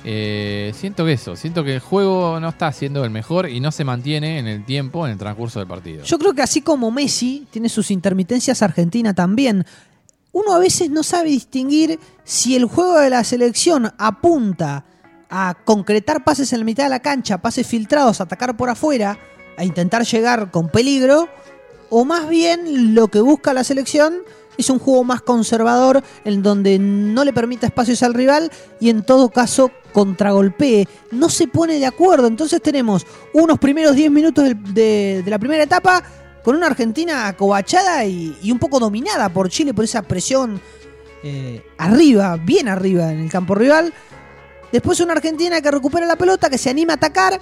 Eh, 0.04 0.72
siento 0.76 1.06
que 1.06 1.14
eso, 1.14 1.36
siento 1.36 1.64
que 1.64 1.76
el 1.76 1.80
juego 1.80 2.40
no 2.40 2.50
está 2.50 2.72
siendo 2.72 3.04
el 3.04 3.12
mejor 3.12 3.50
y 3.50 3.60
no 3.60 3.72
se 3.72 3.84
mantiene 3.84 4.40
en 4.40 4.48
el 4.48 4.66
tiempo, 4.66 5.06
en 5.06 5.14
el 5.14 5.18
transcurso 5.18 5.60
del 5.60 5.68
partido. 5.68 6.04
Yo 6.04 6.18
creo 6.18 6.34
que 6.34 6.42
así 6.42 6.62
como 6.62 6.90
Messi 6.92 7.48
tiene 7.52 7.70
sus 7.70 7.92
intermitencias, 7.92 8.62
Argentina 8.62 9.14
también. 9.14 9.66
Uno 10.32 10.54
a 10.54 10.60
veces 10.60 10.90
no 10.90 11.04
sabe 11.04 11.30
distinguir 11.30 12.00
si 12.24 12.56
el 12.56 12.66
juego 12.66 12.98
de 13.00 13.10
la 13.10 13.24
selección 13.24 13.92
apunta 13.98 14.86
a 15.30 15.56
concretar 15.66 16.24
pases 16.24 16.52
en 16.54 16.60
la 16.60 16.66
mitad 16.66 16.84
de 16.84 16.90
la 16.90 17.00
cancha, 17.00 17.40
pases 17.40 17.68
filtrados, 17.68 18.22
atacar 18.22 18.58
por 18.58 18.70
afuera, 18.70 19.20
a 19.58 19.64
intentar 19.64 20.04
llegar 20.04 20.52
con 20.52 20.70
peligro, 20.70 21.30
o 21.90 22.06
más 22.06 22.28
bien 22.28 22.96
lo 22.96 23.10
que 23.10 23.22
busca 23.22 23.54
la 23.54 23.64
selección 23.64 24.16
es 24.62 24.70
un 24.70 24.80
juego 24.80 25.04
más 25.04 25.22
conservador 25.22 26.02
en 26.24 26.42
donde 26.42 26.80
no 26.80 27.24
le 27.24 27.34
permita 27.34 27.68
espacios 27.68 28.02
al 28.04 28.14
rival 28.14 28.52
y 28.80 28.90
en 28.90 29.04
todo 29.04 29.30
caso 29.30 29.72
contragolpee. 29.92 30.88
No 31.12 31.30
se 31.30 31.48
pone 31.48 31.80
de 31.80 31.86
acuerdo. 31.86 32.28
Entonces 32.28 32.62
tenemos 32.62 33.06
unos 33.34 33.60
primeros 33.60 33.96
10 33.96 34.12
minutos 34.12 34.50
de, 34.74 35.24
la 35.26 35.40
primera 35.40 35.64
etapa 35.64 36.04
con 36.44 36.56
una 36.56 36.68
Argentina 36.68 37.28
acobachada 37.28 38.06
y, 38.06 38.52
un 38.52 38.60
poco 38.60 38.80
dominada 38.80 39.30
por 39.30 39.50
Chile 39.50 39.74
por 39.74 39.86
esa 39.86 40.02
presión 40.02 40.60
eh, 41.24 41.64
arriba, 41.78 42.38
bien 42.38 42.68
arriba 42.68 43.12
en 43.12 43.20
el 43.20 43.30
campo 43.30 43.54
rival. 43.54 43.94
Después 44.72 45.00
una 45.02 45.14
Argentina 45.14 45.62
que 45.62 45.70
recupera 45.70 46.06
la 46.06 46.16
pelota, 46.16 46.50
que 46.50 46.58
se 46.58 46.70
anima 46.70 46.94
a 46.94 46.96
atacar 46.96 47.40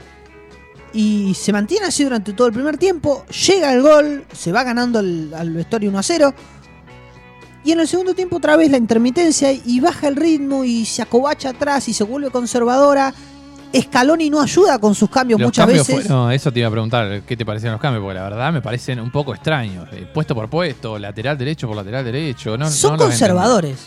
y 0.94 1.34
se 1.36 1.54
mantiene 1.54 1.86
así 1.86 2.04
durante 2.04 2.34
todo 2.34 2.48
el 2.48 2.54
primer 2.54 2.78
tiempo. 2.78 3.26
Llega 3.48 3.74
el 3.74 3.82
gol, 3.82 4.26
se 4.34 4.52
va 4.52 4.64
ganando 4.64 5.00
al 5.00 5.52
vestuario 5.52 5.90
1 5.90 6.00
a 6.00 6.04
0. 6.04 6.34
Y 7.70 7.72
en 7.74 7.82
el 7.82 7.88
segundo 7.88 8.16
tiempo 8.16 8.38
otra 8.38 8.58
vez 8.58 8.72
la 8.72 8.78
intermitencia 8.78 9.52
y 9.54 9.80
baja 9.80 10.08
el 10.08 10.16
ritmo 10.16 10.64
y 10.64 10.86
se 10.88 11.04
acobacha 11.04 11.50
atrás 11.50 11.88
y 11.88 11.94
se 11.94 12.04
vuelve 12.04 12.32
conservadora. 12.32 13.14
Scaloni 13.80 14.32
no 14.32 14.42
ayuda 14.42 14.80
con 14.80 14.96
sus 14.96 15.08
cambios 15.08 15.40
Los 15.40 15.50
muchas 15.50 15.68
cambios 15.68 15.86
veces. 15.88 16.08
fue- 16.08 16.16
no, 16.16 16.32
eso 16.32 16.52
te 16.52 16.58
iba 16.62 16.68
a 16.68 16.72
preguntar, 16.72 17.22
¿qué 17.28 17.38
te 17.38 17.46
parecían 17.46 17.74
los 17.74 17.80
cambios? 17.80 18.02
Porque 18.04 18.16
la 18.16 18.24
verdad 18.24 18.52
me 18.52 18.64
parecen 18.64 19.00
un 19.00 19.12
poco 19.12 19.36
extraños. 19.36 19.88
eh, 19.92 20.08
puesto 20.12 20.34
por 20.34 20.50
puesto, 20.50 20.98
lateral 20.98 21.38
derecho 21.38 21.68
por 21.68 21.76
lateral 21.76 22.04
derecho. 22.04 22.58
No, 22.58 22.72
son 22.72 22.94
no 22.94 22.98
conservadores. 23.04 23.78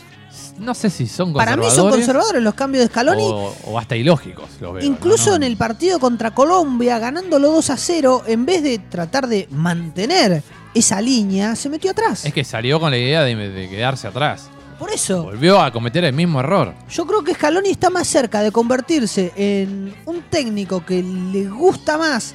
No 0.60 0.74
sé 0.74 0.88
si 0.88 1.08
son 1.08 1.32
Para 1.32 1.56
mí 1.56 1.62
conservadores. 1.62 1.74
son 1.74 1.90
conservadores 1.90 2.40
los 2.44 2.54
cambios 2.54 2.84
de 2.84 2.88
Scaloni. 2.88 3.24
O, 3.24 3.52
o 3.66 3.78
hasta 3.80 3.96
ilógicos 3.96 4.48
los 4.60 4.74
veo. 4.74 4.84
Incluso 4.84 5.34
en 5.34 5.42
el 5.42 5.56
partido 5.56 5.98
contra 5.98 6.30
Colombia, 6.30 7.00
ganándolo 7.00 7.50
2 7.50 7.68
a 7.70 7.76
0, 7.76 8.22
en 8.28 8.46
vez 8.46 8.62
de 8.62 8.78
tratar 8.78 9.26
de 9.26 9.48
mantener 9.50 10.44
esa 10.74 11.00
línea, 11.00 11.54
se 11.56 11.68
metió 11.68 11.90
atrás. 11.90 12.24
Es 12.24 12.32
que 12.32 12.44
salió 12.44 12.80
con 12.80 12.90
la 12.90 12.98
idea 12.98 13.22
de, 13.22 13.34
de 13.34 13.68
quedarse 13.68 14.06
atrás. 14.08 14.48
Por 14.78 14.90
eso, 14.90 15.22
Volvió 15.24 15.60
a 15.60 15.70
cometer 15.70 16.04
el 16.04 16.12
mismo 16.12 16.40
error. 16.40 16.74
yo 16.90 17.06
creo 17.06 17.22
que 17.22 17.34
Scaloni 17.34 17.70
está 17.70 17.88
más 17.88 18.08
cerca 18.08 18.42
de 18.42 18.50
convertirse 18.50 19.32
en 19.36 19.94
un 20.06 20.22
técnico 20.22 20.84
que 20.84 21.02
le 21.02 21.44
gusta 21.48 21.96
más 21.98 22.34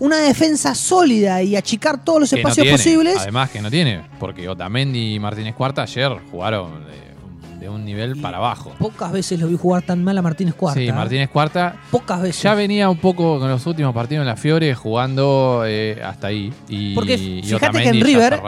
una 0.00 0.16
defensa 0.18 0.74
sólida 0.74 1.40
y 1.42 1.54
achicar 1.54 2.02
todos 2.02 2.20
los 2.20 2.30
que 2.30 2.42
no 2.42 2.48
espacios 2.48 2.64
tiene. 2.64 2.76
posibles. 2.78 3.16
Además 3.20 3.48
que 3.50 3.60
no 3.62 3.70
tiene. 3.70 4.02
Porque 4.18 4.48
Otamendi 4.48 5.14
y 5.14 5.20
Martínez 5.20 5.54
Cuarta 5.54 5.82
ayer 5.82 6.10
jugaron 6.32 6.84
de, 6.84 7.13
de 7.60 7.68
un 7.68 7.84
nivel 7.84 8.16
Y 8.16 8.20
para 8.20 8.38
abajo. 8.38 8.72
Pocas 8.78 9.12
veces 9.12 9.38
lo 9.40 9.46
vi 9.48 9.56
jugar 9.56 9.82
tan 9.82 10.02
mal 10.04 10.16
a 10.18 10.22
Martínez 10.22 10.54
Cuarta. 10.54 10.80
Sí. 10.80 10.90
Martínez 10.92 11.30
Cuarta 11.30 11.76
Pocas 11.90 12.20
veces. 12.22 12.42
Ya 12.42 12.54
venía 12.54 12.88
un 12.90 12.98
poco 12.98 13.38
con 13.38 13.48
los 13.48 13.66
últimos 13.66 13.94
partidos 13.94 14.22
en 14.22 14.26
la 14.26 14.36
Fiore 14.36 14.74
jugando 14.74 15.62
eh, 15.66 16.00
hasta 16.04 16.28
ahí. 16.28 16.52
Y, 16.68 16.94
Porque 16.94 17.14
y 17.14 17.42
fíjate 17.42 17.82
que 17.82 17.88
en 17.88 18.00
River 18.00 18.40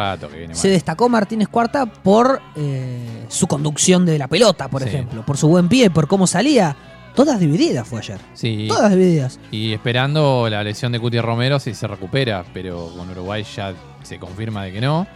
que 0.48 0.54
Se 0.54 0.68
destacó 0.68 1.08
Martínez 1.08 1.48
Cuarta 1.48 1.86
por 1.86 2.40
eh, 2.56 3.24
su 3.28 3.46
conducción 3.46 4.04
de 4.06 4.18
la 4.18 4.28
pelota, 4.28 4.68
por 4.68 4.82
Sí. 4.82 4.88
ejemplo, 4.88 5.24
por 5.24 5.36
su 5.36 5.48
buen 5.48 5.68
pie, 5.68 5.90
por 5.90 6.06
cómo 6.06 6.26
salía. 6.26 6.76
Todas 7.14 7.40
divididas 7.40 7.88
fue 7.88 8.00
ayer. 8.00 8.18
Sí, 8.34 8.66
Todas 8.68 8.90
divididas. 8.90 9.40
y 9.50 9.72
esperando 9.72 10.48
la 10.50 10.62
lesión 10.62 10.92
de 10.92 11.00
Cuti 11.00 11.18
Romero 11.18 11.58
si 11.58 11.72
se 11.72 11.86
recupera, 11.86 12.44
pero 12.52 12.90
con 12.94 13.08
Uruguay 13.08 13.42
ya 13.56 13.72
se 14.02 14.18
confirma 14.18 14.64
de 14.64 14.72
que 14.72 14.80
no. 14.82 15.06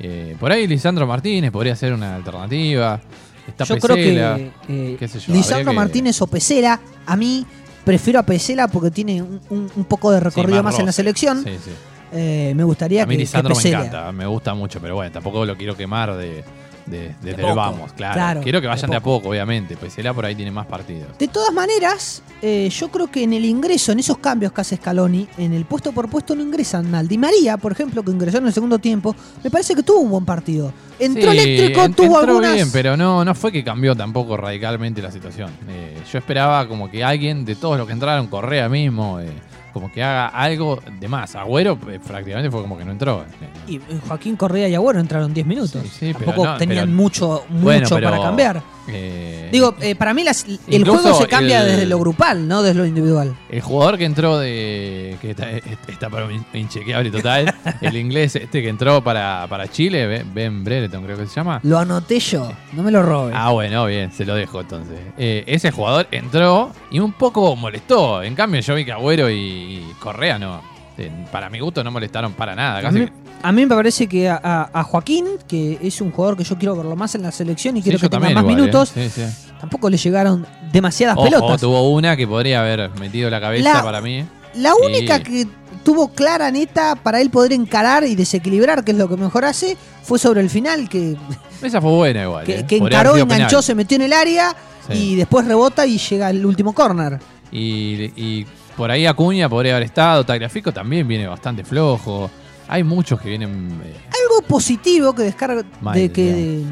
Eh, 0.00 0.36
por 0.38 0.52
ahí 0.52 0.66
Lisandro 0.66 1.06
Martínez 1.06 1.50
podría 1.50 1.74
ser 1.74 1.92
una 1.94 2.14
alternativa. 2.16 3.00
Está 3.48 3.64
yo 3.64 3.78
creo 3.78 3.96
que 3.96 4.50
eh, 4.68 4.96
qué 4.98 5.08
sé 5.08 5.18
yo, 5.20 5.32
Lisandro 5.32 5.72
que- 5.72 5.76
Martínez 5.76 6.20
o 6.22 6.26
Pesela, 6.26 6.78
a 7.06 7.16
mí 7.16 7.44
prefiero 7.84 8.20
a 8.20 8.22
Pesela 8.22 8.68
porque 8.68 8.90
tiene 8.90 9.22
un, 9.22 9.40
un- 9.50 9.70
un 9.74 9.84
poco 9.84 10.10
de 10.12 10.20
recorrido 10.20 10.58
Sí, 10.58 10.64
más, 10.64 10.78
en 10.78 10.86
la 10.86 10.92
selección. 10.92 11.42
Sí, 11.42 11.56
sí. 11.64 11.70
Eh, 12.12 12.52
me 12.56 12.64
gustaría 12.64 13.02
A 13.02 13.06
mí 13.06 13.12
que, 13.14 13.16
que 13.18 13.22
Lisandro 13.22 13.54
me 13.54 13.68
encanta, 13.68 14.12
me 14.12 14.26
gusta 14.26 14.54
mucho, 14.54 14.80
pero 14.80 14.94
bueno, 14.94 15.10
tampoco 15.12 15.44
lo 15.44 15.56
quiero 15.56 15.76
quemar 15.76 16.14
de, 16.16 16.42
de, 16.90 17.14
desde 17.22 17.36
poco. 17.36 17.48
el 17.50 17.54
vamos, 17.56 17.92
claro. 17.92 18.14
Claro, 18.14 18.40
Quiero 18.42 18.60
que 18.60 18.66
vayan 18.66 18.90
de, 18.90 18.96
a 18.96 19.00
poco. 19.00 19.18
poco, 19.18 19.28
obviamente. 19.30 19.76
Pues 19.76 19.92
Pesela 19.94 20.12
por 20.14 20.24
ahí 20.26 20.34
tiene 20.34 20.50
más 20.50 20.66
partidos. 20.66 21.16
De 21.18 21.28
todas 21.28 21.52
maneras, 21.52 22.22
eh, 22.42 22.68
yo 22.70 22.88
creo 22.90 23.10
que 23.10 23.22
en 23.22 23.32
el 23.32 23.44
ingreso, 23.44 23.92
en 23.92 23.98
esos 24.00 24.18
cambios 24.18 24.52
que 24.52 24.60
hace 24.60 24.76
Scaloni, 24.76 25.28
en 25.38 25.52
el 25.52 25.64
puesto 25.64 25.92
por 25.92 26.08
puesto 26.08 26.34
no 26.34 26.42
ingresan 26.42 26.90
mal. 26.90 27.06
Di 27.08 27.18
María, 27.18 27.56
por 27.56 27.72
ejemplo, 27.72 28.02
que 28.02 28.10
ingresó 28.10 28.38
en 28.38 28.46
el 28.46 28.52
segundo 28.52 28.78
tiempo, 28.78 29.14
me 29.42 29.50
parece 29.50 29.74
que 29.74 29.82
tuvo 29.82 30.00
un 30.00 30.10
buen 30.10 30.24
partido. 30.24 30.72
Entró 30.98 31.30
Sí, 31.32 31.38
eléctrico, 31.38 31.84
en- 31.84 31.94
tuvo 31.94 32.06
entró 32.18 32.18
algunas. 32.32 32.54
bien, 32.54 32.70
pero 32.72 32.96
no, 32.96 33.24
no 33.24 33.34
fue 33.34 33.52
que 33.52 33.62
cambió 33.62 33.94
tampoco 33.94 34.36
radicalmente 34.36 35.00
la 35.00 35.12
situación. 35.12 35.50
Eh, 35.68 35.96
yo 36.12 36.18
esperaba 36.18 36.66
como 36.66 36.90
que 36.90 37.04
alguien 37.04 37.44
de 37.44 37.54
todos 37.54 37.78
los 37.78 37.86
que 37.86 37.92
entraron, 37.92 38.26
Correa 38.26 38.68
mismo, 38.68 39.20
eh, 39.20 39.28
como 39.72 39.90
que 39.92 40.02
haga 40.02 40.28
algo 40.28 40.80
de 41.00 41.08
más. 41.08 41.34
Agüero 41.36 41.78
eh, 41.90 41.98
prácticamente 42.04 42.50
fue 42.50 42.62
como 42.62 42.76
que 42.78 42.84
no 42.84 42.92
entró. 42.92 43.24
Y 43.66 43.80
Joaquín 44.06 44.36
Correa 44.36 44.68
y 44.68 44.74
Agüero 44.74 45.00
entraron 45.00 45.32
10 45.34 45.46
minutos. 45.46 45.82
Sí, 45.82 45.88
sí, 45.88 46.12
pero 46.12 46.26
Tampoco 46.26 46.46
no, 46.46 46.56
tenían 46.56 46.86
pero- 46.86 46.96
mucho, 46.96 47.44
mucho 47.48 47.62
Bueno, 47.64 47.88
pero, 47.90 48.10
para 48.10 48.22
cambiar. 48.22 48.62
eh, 48.88 49.48
Digo, 49.52 49.74
eh, 49.80 49.94
para 49.94 50.12
mí 50.14 50.24
las- 50.24 50.44
el 50.66 50.84
juego 50.86 51.14
se 51.14 51.26
cambia 51.26 51.60
el- 51.62 51.66
desde 51.68 51.86
lo 51.86 51.98
grupal, 51.98 52.46
no 52.48 52.62
desde 52.62 52.78
lo 52.78 52.86
individual. 52.86 53.34
El 53.50 53.60
jugador 53.62 53.96
que 53.98 54.04
entró 54.04 54.38
de. 54.38 55.16
que 55.20 55.30
está, 55.30 55.50
está 55.50 56.10
para 56.10 56.26
mí 56.26 56.40
inchequeable 56.54 57.10
total. 57.10 57.54
el 57.80 57.96
inglés 57.96 58.36
este 58.36 58.60
que 58.62 58.68
entró 58.68 59.02
para, 59.02 59.46
para 59.48 59.68
Chile, 59.68 60.24
Ben- 60.34 60.64
Brereton 60.64 61.02
creo 61.04 61.16
que 61.16 61.26
se 61.26 61.34
llama. 61.36 61.60
Lo 61.62 61.78
anoté 61.78 62.18
yo, 62.20 62.50
no 62.72 62.82
me 62.82 62.90
lo 62.90 63.02
robes. 63.02 63.34
Ah, 63.36 63.50
bueno, 63.52 63.86
bien, 63.86 64.12
se 64.12 64.24
lo 64.24 64.34
dejo 64.34 64.60
entonces. 64.60 64.98
Ese 65.16 65.70
jugador 65.70 66.06
entró 66.10 66.72
y 66.90 66.98
un 66.98 67.12
poco 67.12 67.54
molestó. 67.56 68.22
En 68.22 68.34
cambio, 68.34 68.60
yo 68.60 68.74
vi 68.74 68.84
que 68.84 68.92
Agüero 68.92 69.30
y, 69.30 69.57
y 69.58 69.92
Correa 70.00 70.38
no. 70.38 70.60
eh, 70.96 71.10
Para 71.30 71.48
mi 71.50 71.58
gusto 71.60 71.82
no 71.84 71.90
molestaron 71.90 72.32
para 72.32 72.54
nada. 72.54 72.78
a, 72.78 72.82
Casi 72.82 72.98
mí, 73.00 73.08
a 73.42 73.52
mí 73.52 73.66
me 73.66 73.74
parece 73.74 74.06
que 74.06 74.28
a, 74.28 74.82
Joaquín, 74.88 75.26
que 75.46 75.78
es 75.82 76.00
un 76.00 76.10
jugador 76.12 76.36
que 76.36 76.44
yo 76.44 76.56
quiero 76.58 76.76
verlo 76.76 76.96
más 76.96 77.14
en 77.14 77.22
la 77.22 77.32
selección 77.32 77.76
y 77.76 77.80
Sí, 77.80 77.84
quiero 77.90 77.98
que 77.98 78.08
tenga 78.08 78.30
más 78.30 78.42
igual, 78.42 78.46
minutos, 78.56 78.92
eh. 78.96 79.10
Sí, 79.12 79.22
sí. 79.22 79.52
tampoco 79.60 79.88
le 79.90 79.96
llegaron 79.96 80.46
demasiadas 80.72 81.16
pelotas. 81.16 81.60
tuvo 81.60 81.90
una 81.92 82.16
que 82.16 82.26
podría 82.26 82.60
haber 82.60 82.90
metido 82.98 83.30
la 83.30 83.40
cabeza 83.40 83.74
La- 83.74 83.82
para 83.82 84.00
mí. 84.00 84.24
La 84.54 84.74
única 84.74 85.22
que 85.22 85.46
tuvo 85.84 86.08
clara, 86.08 86.50
neta, 86.50 86.96
para 86.96 87.20
él 87.20 87.30
poder 87.30 87.52
encarar 87.52 88.02
y 88.04 88.16
desequilibrar, 88.16 88.82
que 88.82 88.92
es 88.92 88.98
lo 88.98 89.08
que 89.08 89.16
mejor 89.16 89.44
hace, 89.44 89.76
fue 90.02 90.18
sobre 90.18 90.40
el 90.40 90.50
final, 90.50 90.88
que, 90.88 91.16
Esa 91.62 91.80
fue 91.80 91.90
buena 91.92 92.22
igual. 92.24 92.44
que, 92.44 92.60
eh. 92.60 92.66
que 92.66 92.76
encaró, 92.78 93.12
penal. 93.12 93.30
enganchó, 93.30 93.62
se 93.62 93.74
metió 93.74 93.96
en 93.96 94.02
el 94.02 94.12
área 94.12 94.56
y 94.90 95.14
después 95.16 95.46
rebota 95.46 95.86
y 95.86 95.98
llega 95.98 96.28
al 96.28 96.44
último 96.46 96.72
córner. 96.72 97.18
Y, 97.52 98.10
y 98.16 98.46
por 98.78 98.90
ahí 98.90 99.04
Acuña 99.04 99.48
podría 99.48 99.72
haber 99.74 99.82
estado. 99.84 100.24
Tagliafico 100.24 100.72
también 100.72 101.06
viene 101.06 101.26
bastante 101.26 101.64
flojo. 101.64 102.30
Hay 102.68 102.82
muchos 102.84 103.20
que 103.20 103.28
vienen. 103.28 103.80
eh, 103.84 103.94
Algo 104.22 104.46
positivo 104.46 105.14
que 105.14 105.24
descarga 105.24 105.64
Mal, 105.82 105.94
de 105.94 106.10
que 106.12 106.62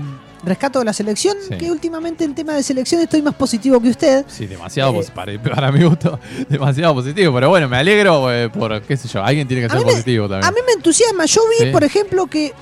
rescato 0.44 0.78
de 0.78 0.84
la 0.84 0.92
selección, 0.92 1.36
Sí. 1.48 1.56
que 1.56 1.70
últimamente 1.72 2.22
en 2.22 2.34
tema 2.34 2.52
de 2.54 2.62
selección 2.62 3.00
estoy 3.00 3.20
más 3.22 3.34
positivo 3.34 3.80
que 3.80 3.88
usted. 3.88 4.24
sí, 4.28 4.46
demasiado 4.46 5.00
Eh, 5.00 5.06
para, 5.12 5.36
para 5.42 5.72
mi 5.72 5.82
gusto, 5.84 6.20
demasiado 6.48 6.94
positivo. 6.94 7.34
Pero 7.34 7.48
bueno, 7.48 7.68
me 7.68 7.76
alegro 7.78 8.32
eh, 8.32 8.48
por, 8.50 8.80
qué 8.82 8.96
sé 8.96 9.08
yo, 9.08 9.24
alguien 9.24 9.48
tiene 9.48 9.64
que 9.64 9.68
ser 9.70 9.78
me- 9.84 9.84
positivo 9.90 10.28
también. 10.28 10.44
A 10.48 10.52
mí 10.52 10.60
me 10.64 10.72
entusiasma. 10.74 11.24
Yo 11.26 11.40
vi, 11.58 11.66
Sí. 11.66 11.72
por 11.72 11.82
ejemplo, 11.82 12.26
que 12.28 12.52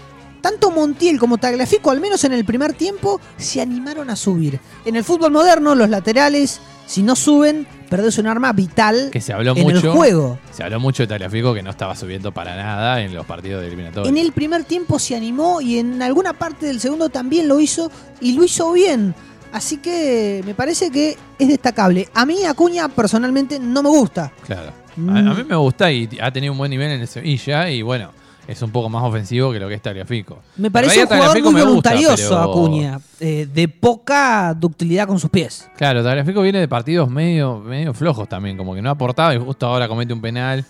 tanto 0.44 0.70
Montiel 0.70 1.18
como 1.18 1.38
Tagliafico, 1.38 1.90
al 1.90 2.00
menos 2.02 2.22
en 2.24 2.34
el 2.34 2.44
primer 2.44 2.74
tiempo, 2.74 3.18
se 3.38 3.62
animaron 3.62 4.10
a 4.10 4.16
subir. 4.16 4.60
En 4.84 4.94
el 4.94 5.02
fútbol 5.02 5.32
moderno, 5.32 5.74
los 5.74 5.88
laterales, 5.88 6.60
si 6.86 7.02
no 7.02 7.16
suben, 7.16 7.66
perdés 7.88 8.18
un 8.18 8.26
arma 8.26 8.52
vital 8.52 9.08
que 9.10 9.22
se 9.22 9.32
habló 9.32 9.56
en 9.56 9.62
mucho. 9.62 9.76
el 9.88 9.96
juego. 9.96 10.38
Se 10.52 10.62
habló 10.62 10.78
mucho 10.80 11.02
de 11.02 11.06
Tagliafico 11.06 11.54
que 11.54 11.62
no 11.62 11.70
estaba 11.70 11.96
subiendo 11.96 12.30
para 12.30 12.54
nada 12.56 13.00
en 13.00 13.14
los 13.14 13.24
partidos 13.24 13.62
de 13.62 13.68
eliminatoria. 13.68 14.06
En 14.10 14.18
el 14.18 14.32
primer 14.32 14.64
tiempo 14.64 14.98
se 14.98 15.16
animó 15.16 15.62
y 15.62 15.78
en 15.78 16.02
alguna 16.02 16.34
parte 16.34 16.66
del 16.66 16.78
segundo 16.78 17.08
también 17.08 17.48
lo 17.48 17.58
hizo 17.58 17.90
y 18.20 18.34
lo 18.34 18.44
hizo 18.44 18.70
bien. 18.72 19.14
Así 19.50 19.78
que 19.78 20.42
me 20.44 20.54
parece 20.54 20.90
que 20.90 21.16
es 21.38 21.48
destacable. 21.48 22.06
A 22.12 22.26
mí 22.26 22.44
Acuña 22.44 22.86
personalmente 22.90 23.58
no 23.58 23.82
me 23.82 23.88
gusta. 23.88 24.30
Claro. 24.46 24.68
A, 24.68 24.74
Mm. 25.00 25.10
a 25.28 25.34
mí 25.34 25.42
me 25.44 25.56
gusta 25.56 25.90
y 25.90 26.08
ha 26.22 26.30
tenido 26.30 26.52
un 26.52 26.58
buen 26.58 26.70
nivel 26.70 26.90
en 26.92 27.00
el 27.00 27.08
Sevilla 27.08 27.68
y 27.70 27.82
bueno, 27.82 28.10
es 28.46 28.60
un 28.62 28.70
poco 28.70 28.88
más 28.88 29.02
ofensivo 29.04 29.52
que 29.52 29.58
lo 29.58 29.68
que 29.68 29.74
es 29.74 29.82
Tagliafico. 29.82 30.38
Me 30.56 30.70
parece 30.70 31.00
un 31.02 31.06
jugador 31.06 31.32
muy 31.42 31.50
gusta, 31.52 31.64
voluntarioso 31.66 32.16
pero- 32.28 32.40
Acuña, 32.42 33.00
eh, 33.20 33.48
de 33.52 33.68
poca 33.68 34.54
ductilidad 34.58 35.06
con 35.06 35.18
sus 35.18 35.30
pies. 35.30 35.68
Claro, 35.76 36.02
Tagliafico 36.04 36.42
viene 36.42 36.60
de 36.60 36.68
partidos 36.68 37.08
medio, 37.10 37.58
medio 37.58 37.94
flojos 37.94 38.28
también, 38.28 38.56
como 38.56 38.74
que 38.74 38.82
no 38.82 38.90
ha 38.90 38.92
aportado 38.92 39.32
y 39.32 39.38
justo 39.38 39.66
ahora 39.66 39.88
comete 39.88 40.12
un 40.12 40.20
penal. 40.20 40.64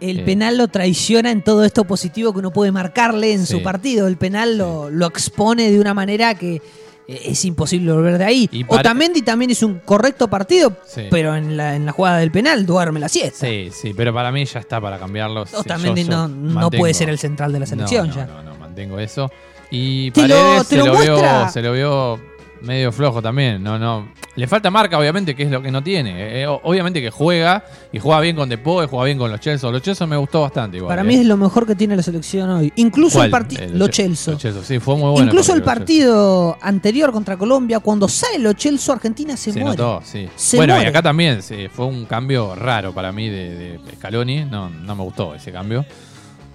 El 0.00 0.20
Eh. 0.20 0.22
penal 0.24 0.58
lo 0.58 0.66
traiciona 0.68 1.30
en 1.30 1.42
todo 1.42 1.64
esto 1.64 1.84
positivo 1.84 2.32
que 2.32 2.40
uno 2.40 2.50
puede 2.50 2.72
marcarle 2.72 3.32
en 3.34 3.46
Sí. 3.46 3.52
su 3.52 3.62
partido. 3.62 4.08
El 4.08 4.16
penal 4.16 4.58
lo, 4.58 4.90
lo 4.90 5.06
expone 5.06 5.70
de 5.70 5.78
una 5.78 5.94
manera 5.94 6.34
que 6.34 6.60
es 7.08 7.44
imposible 7.44 7.92
volver 7.92 8.18
de 8.18 8.24
ahí. 8.24 8.48
Y 8.52 8.64
Otamendi 8.68 9.22
también 9.22 9.50
es 9.50 9.62
un 9.62 9.80
correcto 9.80 10.28
partido, 10.28 10.76
Sí. 10.86 11.02
pero 11.10 11.34
en 11.36 11.56
la, 11.56 11.74
en 11.76 11.84
la 11.86 11.92
jugada 11.92 12.18
del 12.18 12.30
penal 12.30 12.64
duerme 12.66 13.00
la 13.00 13.08
siesta. 13.08 13.46
Sí, 13.46 13.70
sí, 13.72 13.92
pero 13.94 14.12
para 14.14 14.30
mí 14.32 14.44
ya 14.44 14.60
está 14.60 14.80
para 14.80 14.98
cambiarlo. 14.98 15.46
Sí, 15.46 15.54
Otamendi 15.56 16.04
no, 16.04 16.28
no 16.28 16.70
puede 16.70 16.94
ser 16.94 17.08
el 17.08 17.18
central 17.18 17.52
de 17.52 17.60
la 17.60 17.66
selección 17.66 18.08
no, 18.08 18.14
ya. 18.14 18.26
No, 18.26 18.42
no, 18.42 18.52
no, 18.52 18.56
mantengo 18.58 18.98
eso. 18.98 19.30
Y 19.70 20.08
lo- 20.10 20.14
Paredes 20.14 20.68
te 20.68 20.76
se, 20.76 20.76
lo 20.76 20.86
lo 20.92 21.00
vio, 21.00 21.48
se 21.48 21.62
lo 21.62 21.72
vio 21.72 22.20
medio 22.62 22.90
flojo 22.92 23.20
también. 23.20 23.62
No, 23.62 23.78
no. 23.78 24.08
Le 24.34 24.46
falta 24.46 24.70
marca, 24.70 24.98
obviamente, 24.98 25.34
que 25.34 25.42
es 25.42 25.50
lo 25.50 25.60
que 25.60 25.70
no 25.70 25.82
tiene. 25.82 26.40
Eh, 26.42 26.46
o- 26.46 26.60
obviamente 26.64 27.02
que 27.02 27.10
juega 27.10 27.64
y 27.92 27.98
juega 27.98 28.20
bien 28.20 28.34
con 28.36 28.48
Depó, 28.48 28.86
juega 28.88 29.04
bien 29.04 29.18
con 29.18 29.30
los 29.30 29.40
Chelsea. 29.40 29.70
Los 29.70 29.82
Chelsea 29.82 30.06
me 30.06 30.16
gustó 30.16 30.40
bastante 30.42 30.78
igual. 30.78 30.88
Para 30.90 31.02
eh. 31.02 31.04
mí 31.04 31.14
es 31.16 31.26
lo 31.26 31.36
mejor 31.36 31.66
que 31.66 31.74
tiene 31.74 31.94
la 31.96 32.02
selección 32.02 32.48
hoy. 32.48 32.72
Incluso 32.76 33.18
¿Cuál? 33.18 33.26
el 33.26 33.30
partido. 33.30 33.62
Eh, 33.64 33.70
Lo 33.74 33.88
Che- 33.88 34.04
Chelsea. 34.04 34.36
Sí, 34.62 34.78
fue 34.78 34.96
muy 34.96 35.10
bueno. 35.10 35.26
Incluso 35.26 35.54
el 35.54 35.62
partido 35.62 36.56
anterior 36.62 37.12
contra 37.12 37.36
Colombia, 37.36 37.80
cuando 37.80 38.08
sale 38.08 38.38
Lo 38.38 38.52
Chelsea, 38.54 38.94
Argentina 38.94 39.36
se, 39.36 39.52
Se 39.52 39.60
muere. 39.60 39.76
notó, 39.76 40.00
sí. 40.04 40.28
Se 40.36 40.56
bueno, 40.56 40.74
muere. 40.74 40.86
y 40.86 40.90
acá 40.90 41.02
también 41.02 41.42
sí, 41.42 41.68
fue 41.70 41.84
un 41.86 42.06
cambio 42.06 42.54
raro 42.54 42.92
para 42.94 43.12
mí 43.12 43.28
de, 43.28 43.54
de 43.54 43.80
Scaloni. 43.96 44.44
No, 44.46 44.70
no 44.70 44.94
me 44.94 45.02
gustó 45.02 45.34
ese 45.34 45.52
cambio. 45.52 45.84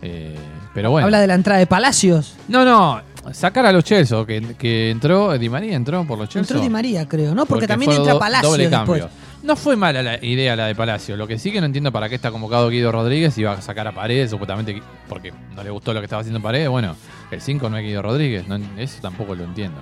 Eh, 0.02 0.36
pero 0.74 0.92
bueno. 0.92 1.06
Habla 1.06 1.20
de 1.22 1.28
la 1.28 1.34
entrada 1.36 1.60
de 1.60 1.68
Palacios. 1.68 2.36
No, 2.48 2.64
no. 2.64 3.02
Sacar 3.34 3.66
a 3.66 3.72
los 3.72 3.84
Chelsea, 3.84 4.26
que, 4.26 4.42
que 4.58 4.90
entró, 4.92 5.38
Di 5.38 5.50
María 5.50 5.76
entró 5.76 6.04
por 6.06 6.18
los 6.18 6.30
Chelsea. 6.30 6.42
Entró 6.56 6.62
Di 6.62 6.70
María, 6.70 7.08
creo, 7.08 7.34
¿no? 7.36 7.46
Porque, 7.46 7.68
también 7.68 7.92
entra 7.92 8.14
doble 8.42 8.68
después. 8.70 9.02
cambio. 9.02 9.10
No 9.44 9.56
fue 9.56 9.76
mala 9.76 10.02
la 10.02 10.24
idea 10.26 10.56
la 10.56 10.66
de 10.66 10.76
Palacio. 10.76 11.16
Lo 11.16 11.28
que 11.28 11.38
sí 11.40 11.52
que 11.52 11.60
no 11.60 11.68
entiendo 11.68 11.92
para 11.92 12.10
qué 12.10 12.16
está 12.16 12.32
convocado 12.32 12.70
Guido 12.70 12.92
Rodríguez 12.92 13.38
y 13.38 13.44
va 13.44 13.54
a 13.54 13.62
sacar 13.62 13.88
a 13.88 13.92
Paredes, 13.94 14.32
supuestamente 14.32 14.82
porque 15.08 15.32
no 15.56 15.64
le 15.64 15.70
gustó 15.70 15.94
lo 15.94 16.00
que 16.02 16.06
estaba 16.06 16.22
haciendo 16.22 16.42
Paredes. 16.42 16.70
Bueno, 16.70 16.96
el 17.32 17.40
5 17.40 17.70
no 17.70 17.78
es 17.78 17.84
Guido 17.86 18.02
Rodríguez. 18.02 18.48
no- 18.48 18.60
eso 18.78 18.98
tampoco 19.02 19.36
lo 19.36 19.44
entiendo. 19.44 19.78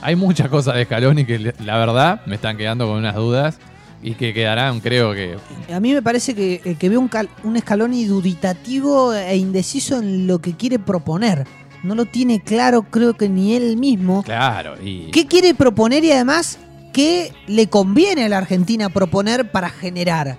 Hay 0.00 0.16
muchas 0.16 0.48
cosas 0.48 0.74
de 0.76 0.84
Scaloni 0.84 1.24
que 1.24 1.52
la 1.64 1.76
verdad 1.78 2.22
me 2.26 2.36
están 2.36 2.56
quedando 2.56 2.86
con 2.86 2.96
unas 2.98 3.14
dudas 3.14 3.58
y 4.02 4.14
que 4.14 4.32
quedarán, 4.34 4.80
creo 4.80 5.12
que. 5.14 5.36
A 5.72 5.78
mí 5.80 5.92
me 5.92 6.02
parece 6.02 6.34
que, 6.34 6.60
eh, 6.64 6.76
que 6.78 6.88
veo 6.88 6.98
un, 7.00 7.08
cal- 7.08 7.28
un 7.44 7.58
Scaloni 7.58 8.04
duditativo 8.06 9.14
e 9.14 9.36
indeciso 9.36 9.98
en 9.98 10.26
lo 10.26 10.40
que 10.40 10.54
quiere 10.56 10.78
proponer. 10.78 11.46
No 11.82 11.94
lo 11.94 12.06
tiene 12.06 12.40
claro, 12.40 12.82
creo 12.82 13.14
que 13.16 13.28
ni 13.28 13.54
él 13.54 13.76
mismo. 13.76 14.22
Claro, 14.22 14.74
y. 14.82 15.10
¿Qué 15.10 15.26
quiere 15.26 15.54
proponer 15.54 16.04
y 16.04 16.12
además 16.12 16.58
qué 16.92 17.32
le 17.46 17.68
conviene 17.68 18.24
a 18.24 18.28
la 18.28 18.38
Argentina 18.38 18.88
proponer 18.88 19.50
para 19.50 19.68
generar? 19.68 20.38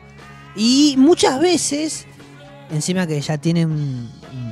Y 0.56 0.96
muchas 0.98 1.40
veces, 1.40 2.06
encima 2.72 3.08
que 3.08 3.20
ya 3.20 3.38
tiene 3.38 3.66
un, 3.66 4.10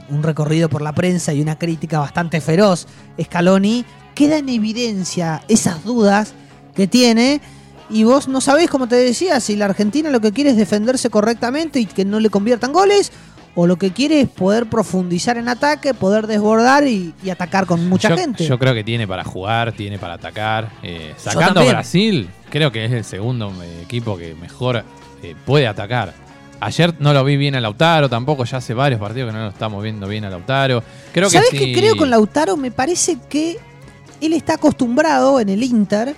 un 0.10 0.24
recorrido 0.24 0.70
por 0.70 0.82
la 0.82 0.94
prensa 0.94 1.34
y 1.34 1.42
una 1.42 1.58
crítica 1.58 2.00
bastante 2.00 2.42
feroz, 2.42 2.88
Scaloni, 3.22 3.86
queda 4.14 4.38
en 4.38 4.50
evidencia 4.50 5.44
esas 5.48 5.84
dudas 5.84 6.34
que 6.76 6.88
tiene. 6.88 7.42
Y 7.90 8.06
vos 8.06 8.30
no 8.30 8.40
sabés, 8.40 8.70
como 8.70 8.88
te 8.88 8.96
decía, 8.96 9.40
si 9.42 9.56
la 9.58 9.66
Argentina 9.66 10.10
lo 10.10 10.22
que 10.22 10.32
quiere 10.32 10.52
es 10.52 10.58
defenderse 10.58 11.10
correctamente 11.10 11.80
y 11.80 11.86
que 11.86 12.06
no 12.06 12.22
le 12.22 12.30
conviertan 12.30 12.72
goles, 12.72 13.12
o 13.56 13.68
lo 13.68 13.76
que 13.78 13.92
quiere 13.92 14.22
es 14.22 14.30
poder 14.30 14.68
profundizar 14.68 15.38
en 15.38 15.50
ataque, 15.50 15.94
poder 15.94 16.26
desbordar 16.28 16.88
y, 16.88 17.14
y 17.24 17.30
atacar 17.30 17.66
con 17.66 17.90
mucha 17.90 18.10
yo, 18.10 18.18
gente. 18.18 18.46
Yo 18.46 18.58
creo 18.58 18.74
que 18.74 18.84
tiene 18.84 19.08
para 19.08 19.24
jugar, 19.24 19.74
tiene 19.74 20.00
para 20.00 20.14
atacar. 20.14 20.70
Eh, 20.84 21.14
sacando 21.18 21.60
a. 21.62 21.66
Brasil, 21.66 22.30
creo 22.50 22.72
que 22.72 22.86
es 22.86 22.92
el 22.92 23.04
segundo 23.04 23.52
eh, 23.64 23.82
equipo 23.84 24.18
que 24.18 24.36
mejor 24.36 24.84
eh, 25.24 25.36
puede 25.46 25.68
atacar. 25.68 26.14
Ayer 26.62 26.94
no 27.00 27.12
lo 27.12 27.24
vi 27.24 27.38
bien 27.38 27.56
a 27.56 27.60
Lautaro, 27.60 28.08
tampoco 28.08 28.46
ya 28.46 28.58
hace 28.60 28.74
varios 28.76 29.02
partidos 29.02 29.32
que 29.32 29.38
no 29.38 29.44
lo 29.46 29.50
estamos 29.50 29.82
viendo 29.84 30.08
bien 30.08 30.24
a 30.26 30.30
Lautaro. 30.30 30.84
Creo 31.12 31.28
que 31.28 31.38
¿Sabes 31.38 31.50
sí- 31.50 31.58
qué 31.58 31.74
creo 31.74 31.98
con 31.98 32.10
Lautaro? 32.10 32.56
Me 32.56 32.70
parece 32.72 33.18
que 33.30 33.58
él 34.22 34.34
está 34.34 34.54
acostumbrado 34.54 35.40
en 35.40 35.50
el 35.50 35.64
Inter 35.64 36.16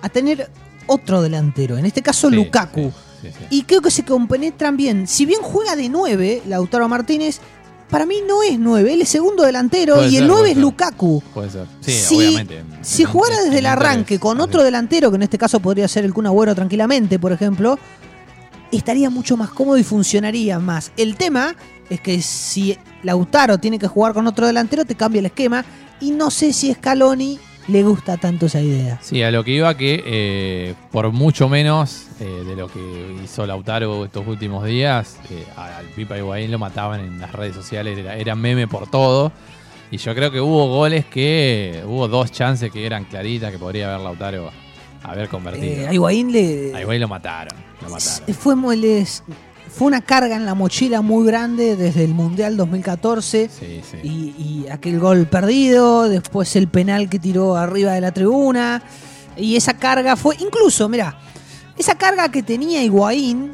a 0.00 0.08
tener 0.08 0.48
otro 0.86 1.20
delantero, 1.20 1.76
en 1.78 1.84
este 1.86 2.00
caso 2.00 2.28
Sí, 2.30 2.36
Lukaku. 2.36 2.80
sí, 2.90 2.92
sí, 3.22 3.28
sí. 3.30 3.44
Y 3.50 3.62
creo 3.62 3.80
que 3.80 3.90
se 3.90 4.04
compenetran 4.04 4.76
bien. 4.76 5.06
Si 5.06 5.24
bien 5.24 5.40
juega 5.42 5.76
de 5.76 5.88
9, 5.88 6.42
Lautaro 6.46 6.88
Martínez, 6.88 7.40
para 7.88 8.06
mí 8.06 8.16
no 8.26 8.42
es 8.42 8.58
9, 8.58 8.92
él 8.94 9.02
es 9.02 9.08
segundo 9.08 9.42
delantero 9.44 9.96
Puede 9.96 10.08
y 10.08 10.16
el 10.16 10.22
ser, 10.22 10.26
9 10.28 10.40
puede 10.40 10.50
es 10.50 10.54
ser. 10.56 10.62
Lukaku. 10.62 11.22
Puede 11.34 11.50
ser. 11.50 11.66
Sí, 11.80 11.92
Si- 11.92 12.16
obviamente. 12.16 12.58
en- 12.58 12.84
Si 12.84 13.04
jugara 13.04 13.40
desde 13.42 13.58
el 13.58 13.66
arranque 13.66 14.18
con 14.18 14.40
otro 14.40 14.62
delantero, 14.62 15.10
que 15.10 15.16
en 15.16 15.22
este 15.22 15.38
caso 15.38 15.60
podría 15.60 15.86
ser 15.88 16.04
el 16.04 16.12
Kun 16.14 16.26
Agüero 16.26 16.54
tranquilamente, 16.54 17.18
por 17.18 17.32
ejemplo, 17.32 17.78
estaría 18.70 19.10
mucho 19.10 19.36
más 19.36 19.50
cómodo 19.50 19.76
y 19.78 19.84
funcionaría 19.84 20.58
más. 20.58 20.92
El 20.96 21.16
tema 21.16 21.54
es 21.90 22.00
que 22.00 22.22
si 22.22 22.76
Lautaro 23.02 23.58
tiene 23.58 23.78
que 23.78 23.86
jugar 23.88 24.14
con 24.14 24.26
otro 24.26 24.46
delantero, 24.46 24.84
te 24.84 24.94
cambia 24.94 25.18
el 25.20 25.26
esquema 25.26 25.64
y 26.00 26.10
no 26.12 26.30
sé 26.30 26.52
si 26.54 26.72
Scaloni 26.72 27.38
le 27.68 27.82
gusta 27.82 28.16
tanto 28.16 28.46
esa 28.46 28.60
idea. 28.60 28.98
Sí, 29.02 29.22
a 29.22 29.30
lo 29.30 29.44
que 29.44 29.52
iba 29.52 29.76
que 29.76 30.02
eh, 30.04 30.74
por 30.90 31.10
mucho 31.12 31.48
menos 31.48 32.06
eh, 32.20 32.24
de 32.46 32.56
lo 32.56 32.68
que 32.68 33.16
hizo 33.24 33.46
Lautaro 33.46 34.04
estos 34.04 34.26
últimos 34.26 34.64
días, 34.64 35.18
eh, 35.30 35.44
al 35.56 35.84
Pipa 35.86 36.16
Higuaín 36.18 36.50
lo 36.50 36.58
mataban 36.58 37.00
en 37.00 37.20
las 37.20 37.32
redes 37.32 37.54
sociales, 37.54 37.96
era, 37.98 38.16
era 38.16 38.34
meme 38.34 38.66
por 38.68 38.88
todo. 38.90 39.32
Y 39.90 39.98
yo 39.98 40.14
creo 40.14 40.30
que 40.32 40.40
hubo 40.40 40.68
goles 40.68 41.04
que, 41.04 41.82
hubo 41.86 42.08
dos 42.08 42.32
chances 42.32 42.70
que 42.72 42.86
eran 42.86 43.04
claritas 43.04 43.52
que 43.52 43.58
podría 43.58 43.92
haber 43.92 44.04
Lautaro 44.04 44.50
haber 45.02 45.28
convertido. 45.28 45.88
A 45.88 45.92
Higuaín 45.92 46.32
le, 46.32 46.72
a 46.74 46.80
Higuaín 46.80 47.00
lo 47.00 47.08
mataron, 47.08 47.58
lo 47.82 47.90
mataron. 47.90 48.34
fue, 48.34 48.56
muy- 48.56 48.76
les- 48.76 49.22
fue 49.74 49.86
una 49.86 50.02
carga 50.02 50.36
en 50.36 50.44
la 50.46 50.54
mochila 50.54 51.00
muy 51.00 51.26
grande 51.26 51.76
desde 51.76 52.04
el 52.04 52.12
Mundial 52.14 52.56
2014. 52.56 53.48
Sí, 53.48 53.80
sí. 53.90 53.96
y, 54.02 54.08
y 54.64 54.68
aquel 54.70 54.98
gol 55.00 55.26
perdido, 55.26 56.08
después 56.08 56.54
el 56.56 56.68
penal 56.68 57.08
que 57.08 57.18
tiró 57.18 57.56
arriba 57.56 57.92
de 57.92 58.00
la 58.02 58.12
tribuna, 58.12 58.82
y 59.36 59.56
esa 59.56 59.74
carga 59.74 60.14
fue, 60.16 60.36
incluso, 60.40 60.88
mira, 60.88 61.16
esa 61.78 61.94
carga 61.96 62.28
que 62.30 62.42
tenía 62.42 62.82
Higuaín, 62.84 63.52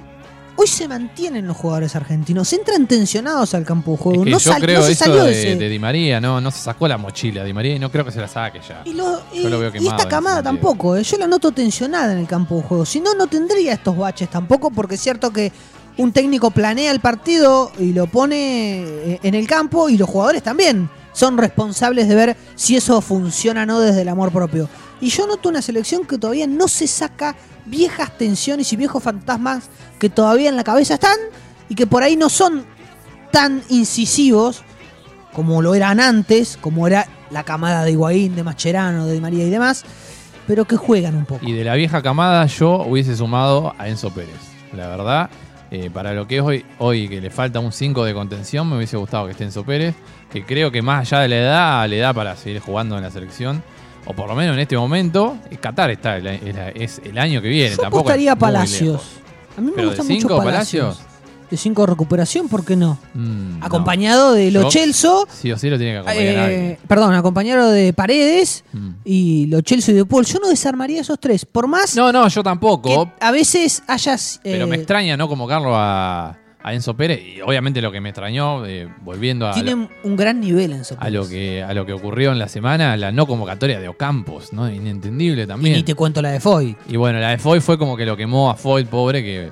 hoy 0.57 0.67
se 0.67 0.89
mantienen 0.89 1.47
los 1.47 1.57
jugadores 1.57 1.95
argentinos, 1.95 2.53
entran 2.53 2.89
tensionados 2.89 3.55
al 3.55 3.65
campo 3.65 3.93
de 3.93 3.95
Es 3.95 4.01
juego, 4.03 4.25
que 4.25 4.31
no, 4.33 4.39
yo 4.39 4.51
sal- 4.53 4.61
creo 4.61 4.81
no 4.81 4.87
se 4.87 4.93
eso 4.93 5.05
salió 5.05 5.23
de, 5.23 5.31
de, 5.31 5.39
ese... 5.53 5.57
de 5.57 5.69
Di 5.69 5.79
María, 5.79 6.21
no, 6.21 6.41
no 6.41 6.51
se 6.51 6.59
sacó 6.59 6.89
la 6.89 6.99
mochila 6.99 7.45
Di 7.45 7.53
María 7.53 7.77
y 7.77 7.79
no 7.79 7.93
creo 7.93 8.05
que 8.05 8.11
se 8.11 8.21
la 8.21 8.27
saque 8.27 8.59
ya. 8.69 8.83
y, 8.85 8.93
lo- 8.93 9.21
Yo 9.33 9.47
y- 9.47 9.49
lo 9.49 9.61
veo 9.61 9.69
y 9.69 9.73
quemado 9.75 9.91
en 9.93 9.97
esta 9.99 10.09
camada 10.09 10.43
tampoco, 10.43 10.97
eh, 10.97 11.05
yo 11.05 11.17
la 11.17 11.29
noto 11.29 11.53
tensionada 11.53 12.13
en 12.13 12.19
el 12.19 12.27
campo 12.27 12.57
de 12.57 12.63
juego. 12.63 12.85
Si 12.85 12.99
no, 13.01 13.15
no 13.15 13.29
tendría 13.29 13.73
estos 13.75 13.97
baches 13.97 14.29
tampoco, 14.29 14.73
porque 14.73 14.97
es 14.97 15.01
cierto 15.01 15.31
que 15.33 15.53
un 15.99 16.13
técnico 16.13 16.51
planea 16.51 16.91
el 16.91 17.01
partido 17.01 17.71
y 17.79 17.93
lo 17.93 18.07
pone 18.07 18.83
eh, 18.85 19.21
en 19.23 19.35
el 19.35 19.47
campo 19.47 19.89
y 19.89 19.99
los 19.99 20.09
jugadores 20.09 20.43
también 20.43 20.89
son 21.13 21.37
responsables 21.37 22.09
de 22.09 22.15
ver 22.15 22.37
si 22.55 22.77
eso 22.77 23.01
funciona 23.01 23.65
o 23.65 23.67
no 23.67 23.81
desde 23.81 24.03
el 24.03 24.09
amor 24.09 24.33
propio. 24.33 24.69
Y 25.01 25.11
yo 25.11 25.27
noto 25.27 25.49
una 25.49 25.61
selección 25.61 26.07
que 26.07 26.17
todavía 26.17 26.47
no 26.47 26.69
se 26.69 26.87
saca 26.87 27.35
viejas 27.67 28.17
tensiones 28.17 28.73
y 28.73 28.77
viejos 28.77 29.03
fantasmas 29.03 29.69
que 29.99 30.09
todavía 30.09 30.49
en 30.49 30.57
la 30.57 30.65
cabeza 30.65 30.95
están 30.95 31.19
y 31.69 31.75
que 31.75 31.87
por 31.87 32.03
ahí 32.03 32.17
no 32.17 32.29
son 32.29 32.65
tan 33.33 33.63
incisivos 33.69 34.63
como 35.33 35.61
lo 35.63 35.75
eran 35.75 36.01
antes, 36.01 36.57
como 36.61 36.87
era 36.87 37.07
la 37.31 37.43
camada 37.43 37.85
de 37.85 37.91
Higuaín, 37.93 38.35
de 38.37 38.45
Mascherano, 38.45 39.07
de 39.07 39.21
María 39.21 39.45
y 39.45 39.51
demás, 39.51 39.85
pero 40.47 40.65
que 40.65 40.77
juegan 40.77 41.17
un 41.17 41.27
poco. 41.27 41.45
Y 41.47 41.53
de 41.53 41.65
la 41.65 41.75
vieja 41.75 42.03
camada 42.03 42.47
yo 42.47 42.83
hubiese 42.83 43.17
sumado 43.17 43.75
a 43.79 43.89
Enzo 43.89 44.11
Pérez. 44.11 44.39
La 44.73 44.89
verdad, 44.89 45.31
eh, 45.71 45.91
para 45.93 46.13
lo 46.15 46.27
que 46.27 46.37
es 46.39 46.43
hoy, 46.43 46.65
hoy 46.79 47.09
que 47.09 47.21
le 47.21 47.31
falta 47.31 47.61
un 47.61 47.73
5 47.73 48.05
de 48.05 48.15
contención, 48.15 48.69
me 48.69 48.77
hubiese 48.77 48.97
gustado 48.97 49.27
que 49.27 49.33
esté 49.33 49.45
Enzo 49.45 49.65
Pérez, 49.65 49.95
que 50.31 50.45
creo 50.45 50.71
que 50.71 50.81
más 50.83 51.01
allá 51.13 51.23
de 51.23 51.29
la 51.29 51.37
edad, 51.37 51.89
le 51.89 51.99
da 51.99 52.13
para 52.15 52.37
seguir 52.37 52.61
jugando 52.61 52.97
en 52.97 53.03
la 53.03 53.11
selección. 53.11 53.63
O 54.07 54.15
por 54.15 54.27
lo 54.29 54.35
menos 54.35 54.55
en 54.55 54.61
este 54.61 54.77
momento, 54.79 55.37
eh, 55.51 55.57
Qatar 55.59 55.91
está 55.91 56.17
el- 56.17 56.27
es, 56.75 57.01
el 57.05 57.19
año 57.19 57.43
que 57.43 57.49
viene. 57.49 57.71
Yo 57.77 57.83
tampoco 57.83 58.01
apostaría 58.01 58.33
es 58.33 58.39
Palacios. 58.39 59.03
A 59.57 59.61
mí 59.61 59.67
me 59.67 59.73
Pero 59.73 59.89
gusta 59.89 60.03
de 60.03 60.09
mucho 60.09 60.21
cinco 60.29 60.37
Palacios. 60.39 60.97
Palacios, 60.97 61.08
De 61.51 61.57
5 61.57 61.83
de 61.83 61.87
recuperación, 61.87 62.49
¿por 62.49 62.65
qué 62.65 62.77
no? 62.77 62.99
mm, 63.15 63.59
no. 63.61 63.65
Acompañado 63.67 64.35
de 64.35 64.51
Lo 64.51 64.63
Yo- 64.65 64.71
Celso, 64.71 65.27
Sí 65.33 65.51
o 65.51 65.57
sí 65.59 65.71
lo 65.71 65.79
tiene 65.79 65.93
que 65.95 65.99
acompañar 66.01 66.51
eh, 66.51 66.79
perdón, 66.87 67.15
acompañado 67.15 67.71
de 67.71 67.93
Paredes 67.95 68.65
Mm. 68.73 68.91
y 69.05 69.47
Lo 69.47 69.61
Celso 69.67 69.91
y 69.91 69.95
De 69.95 70.05
Paul. 70.05 70.27
Yo 70.27 70.39
no 70.41 70.49
desarmaría 70.49 71.01
esos 71.01 71.19
tres, 71.19 71.45
por 71.47 71.67
más 71.67 71.97
No, 71.97 72.13
no, 72.13 72.29
yo 72.29 72.43
tampoco. 72.43 73.11
a 73.21 73.31
veces 73.31 73.83
hayas... 73.87 74.41
Pero 74.43 74.67
me 74.67 74.77
eh, 74.77 74.79
extraña 74.81 75.17
no 75.17 75.27
convocarlo 75.27 75.75
a, 75.75 76.37
a 76.63 76.75
Enzo 76.75 76.95
Pérez. 76.95 77.21
Y 77.37 77.41
obviamente 77.41 77.81
lo 77.81 77.91
que 77.91 78.01
me 78.03 78.11
extrañó, 78.11 78.67
eh, 78.67 78.87
volviendo 79.03 79.47
a, 79.47 79.51
lo- 79.51 79.55
tienen 79.55 79.89
un 80.05 80.17
gran 80.17 80.41
nivel 80.41 80.73
en 80.73 80.85
su 80.85 80.97
a 80.99 81.09
lo 81.09 81.27
que 81.27 81.63
a 81.63 81.73
lo 81.73 81.87
que 81.87 81.95
ocurrió 81.95 82.31
en 82.33 82.39
la 82.39 82.49
semana, 82.49 82.95
la 82.99 83.11
no 83.11 83.27
convocatoria 83.27 83.81
de 83.81 83.89
Ocampos, 83.89 84.53
¿no? 84.53 84.71
Inentendible 84.71 85.45
Y 85.45 85.47
también. 85.47 85.75
ni 85.75 85.81
Y, 85.81 85.83
te 85.83 85.95
cuento 85.95 86.21
la 86.21 86.31
de 86.33 86.41
Foy. 86.41 86.77
bueno, 86.95 87.19
la 87.21 87.31
de 87.31 87.39
Foy 87.39 87.61
fue 87.61 87.79
como 87.79 87.97
que 87.97 88.05
lo 88.05 88.17
quemó 88.19 88.51
a 88.51 88.55
Foy, 88.55 88.85
pobre, 88.85 89.23
que 89.23 89.51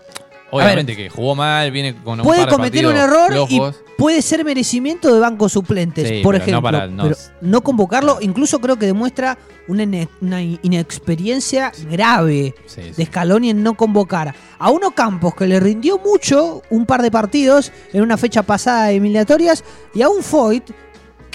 obviamente 0.51 0.97
que 0.97 1.09
jugó 1.11 1.35
mal, 1.35 1.71
viene 1.71 1.95
con 2.03 2.21
un 2.21 2.25
Puede 2.25 2.41
par 2.41 2.49
de 2.51 2.55
cometer 2.57 2.87
un 2.87 2.97
error 2.97 3.33
y 3.49 3.61
puede 3.99 4.21
ser 4.23 4.45
merecimiento 4.45 5.13
de 5.13 5.19
bancos 5.21 5.53
suplentes, 5.53 6.09
Sí, 6.09 6.21
por 6.23 6.35
pero 6.35 6.45
no 6.45 6.51
ejemplo. 6.51 6.63
para- 6.63 6.87
no- 6.87 7.03
pero 7.05 7.17
no 7.41 7.61
convocarlo, 7.63 8.19
incluso 8.21 8.59
creo 8.61 8.77
que 8.77 8.87
demuestra 8.87 9.39
una, 9.69 9.85
una 10.21 10.43
inexperiencia 10.43 11.73
grave 11.91 12.55
Sí, 12.67 12.83
sí. 12.85 12.91
de 12.97 13.07
Scaloni 13.07 13.51
en 13.51 13.63
no 13.63 13.75
convocar 13.75 14.35
a 14.59 14.71
uno 14.71 14.93
Campos 14.93 15.35
que 15.35 15.47
le 15.47 15.59
rindió 15.61 15.99
mucho 15.99 16.63
un 16.71 16.87
par 16.87 17.03
de 17.03 17.11
partidos 17.11 17.73
en 17.93 18.03
una 18.03 18.17
fecha 18.17 18.43
pasada 18.43 18.85
de 18.87 18.91
eliminatorias 18.93 19.65
y 19.95 20.03
a 20.03 20.09
un 20.09 20.23
Foyt 20.23 20.71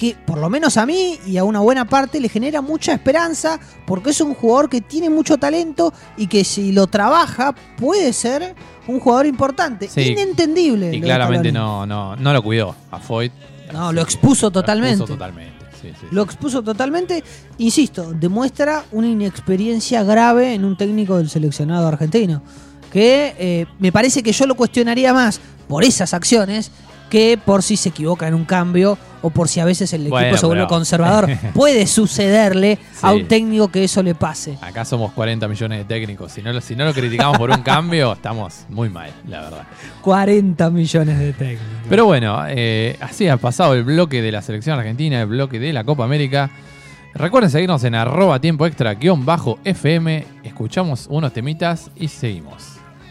que 0.02 0.16
por 0.26 0.40
lo 0.40 0.50
menos 0.50 0.78
a 0.78 0.86
mí 0.88 1.20
y 1.28 1.38
a 1.38 1.44
una 1.44 1.60
buena 1.60 1.86
parte 1.86 2.20
le 2.20 2.28
genera 2.28 2.60
mucha 2.60 2.92
esperanza 2.92 3.60
porque 3.86 4.10
es 4.10 4.20
un 4.20 4.34
jugador 4.34 4.68
que 4.68 4.82
tiene 4.82 5.12
mucho 5.12 5.38
talento 5.38 5.94
y 6.18 6.26
que 6.26 6.44
si 6.44 6.72
lo 6.72 6.88
trabaja 6.88 7.54
puede 7.78 8.12
ser 8.12 8.56
un 8.88 9.00
jugador 9.00 9.28
importante. 9.28 9.88
Sí. 9.88 10.14
Inentendible. 10.14 10.90
lo 10.90 10.98
Y 10.98 11.02
claramente 11.02 11.52
no, 11.52 11.86
no, 11.86 12.16
no 12.16 12.34
lo 12.34 12.42
cuidó 12.42 12.76
a 12.90 12.98
Foyt. 12.98 13.32
No, 13.72 13.94
lo 13.94 14.02
expuso 14.02 14.48
lo 14.48 14.52
totalmente. 14.52 14.94
expuso 14.94 15.14
totalmente. 15.14 15.66
sí, 15.80 15.90
sí, 15.90 15.98
sí. 16.02 16.08
Lo 16.10 16.24
expuso 16.24 16.64
totalmente. 16.64 17.24
Insisto, 17.60 18.12
demuestra 18.12 18.84
una 18.94 19.08
inexperiencia 19.08 20.02
grave 20.04 20.56
en 20.56 20.66
un 20.66 20.78
técnico 20.78 21.18
del 21.18 21.30
seleccionado 21.30 21.88
argentino. 21.88 22.42
Que 22.92 23.36
eh, 23.38 23.68
me 23.78 23.92
parece 23.92 24.24
que 24.24 24.32
yo 24.32 24.48
lo 24.48 24.56
cuestionaría 24.56 25.14
más 25.14 25.40
por 25.68 25.84
esas 25.84 26.16
acciones 26.16 26.72
que 27.12 27.38
por 27.44 27.62
si 27.62 27.78
se 27.78 27.90
equivoca 27.90 28.28
en 28.28 28.34
un 28.34 28.46
cambio 28.46 28.98
o 29.22 29.30
por 29.30 29.48
si 29.50 29.60
a 29.60 29.66
veces 29.66 29.92
el 29.94 30.02
equipo 30.02 30.16
Bueno, 30.16 30.38
se 30.38 30.46
vuelve 30.48 30.64
pero- 30.64 30.70
conservador. 30.70 31.28
Puede 31.54 31.86
sucederle 31.86 32.80
a 33.04 33.14
un 33.14 33.28
técnico 33.28 33.68
que 33.68 33.84
eso 33.84 34.02
le 34.02 34.16
pase. 34.16 34.58
Acá 34.62 34.86
somos 34.86 35.12
40 35.12 35.48
millones 35.48 35.78
de 35.80 35.84
técnicos. 35.86 36.32
Si 36.32 36.42
no, 36.42 36.52
lo- 36.54 36.62
si 36.62 36.76
no 36.76 36.86
lo 36.86 36.94
criticamos 36.94 37.38
por 37.38 37.52
un 37.52 37.62
cambio, 37.62 38.14
estamos 38.22 38.66
muy 38.70 38.90
mal, 38.90 39.12
la 39.28 39.42
verdad. 39.42 39.64
40 40.02 40.70
millones 40.72 41.20
de 41.20 41.34
técnicos. 41.34 41.66
Pero 41.90 42.06
bueno, 42.06 42.44
eh, 42.48 42.98
así 43.02 43.28
ha 43.28 43.38
pasado 43.38 43.74
el 43.76 43.84
bloque 43.84 44.22
de 44.22 44.32
la 44.32 44.42
selección 44.42 44.80
argentina, 44.80 45.22
el 45.22 45.28
bloque 45.28 45.60
de 45.60 45.74
la 45.74 45.84
Copa 45.84 46.06
América. 46.06 46.50
Recuerden 47.14 47.50
seguirnos 47.52 47.84
en 47.84 47.94
arroba 47.94 48.40
tiempo 48.40 48.66
extra 48.66 48.94
guion 48.94 49.26
bajo 49.26 49.60
FM. 49.66 50.26
Escuchamos 50.46 51.08
unos 51.10 51.34
temitas 51.34 51.92
y 51.98 52.08
seguimos. 52.08 52.71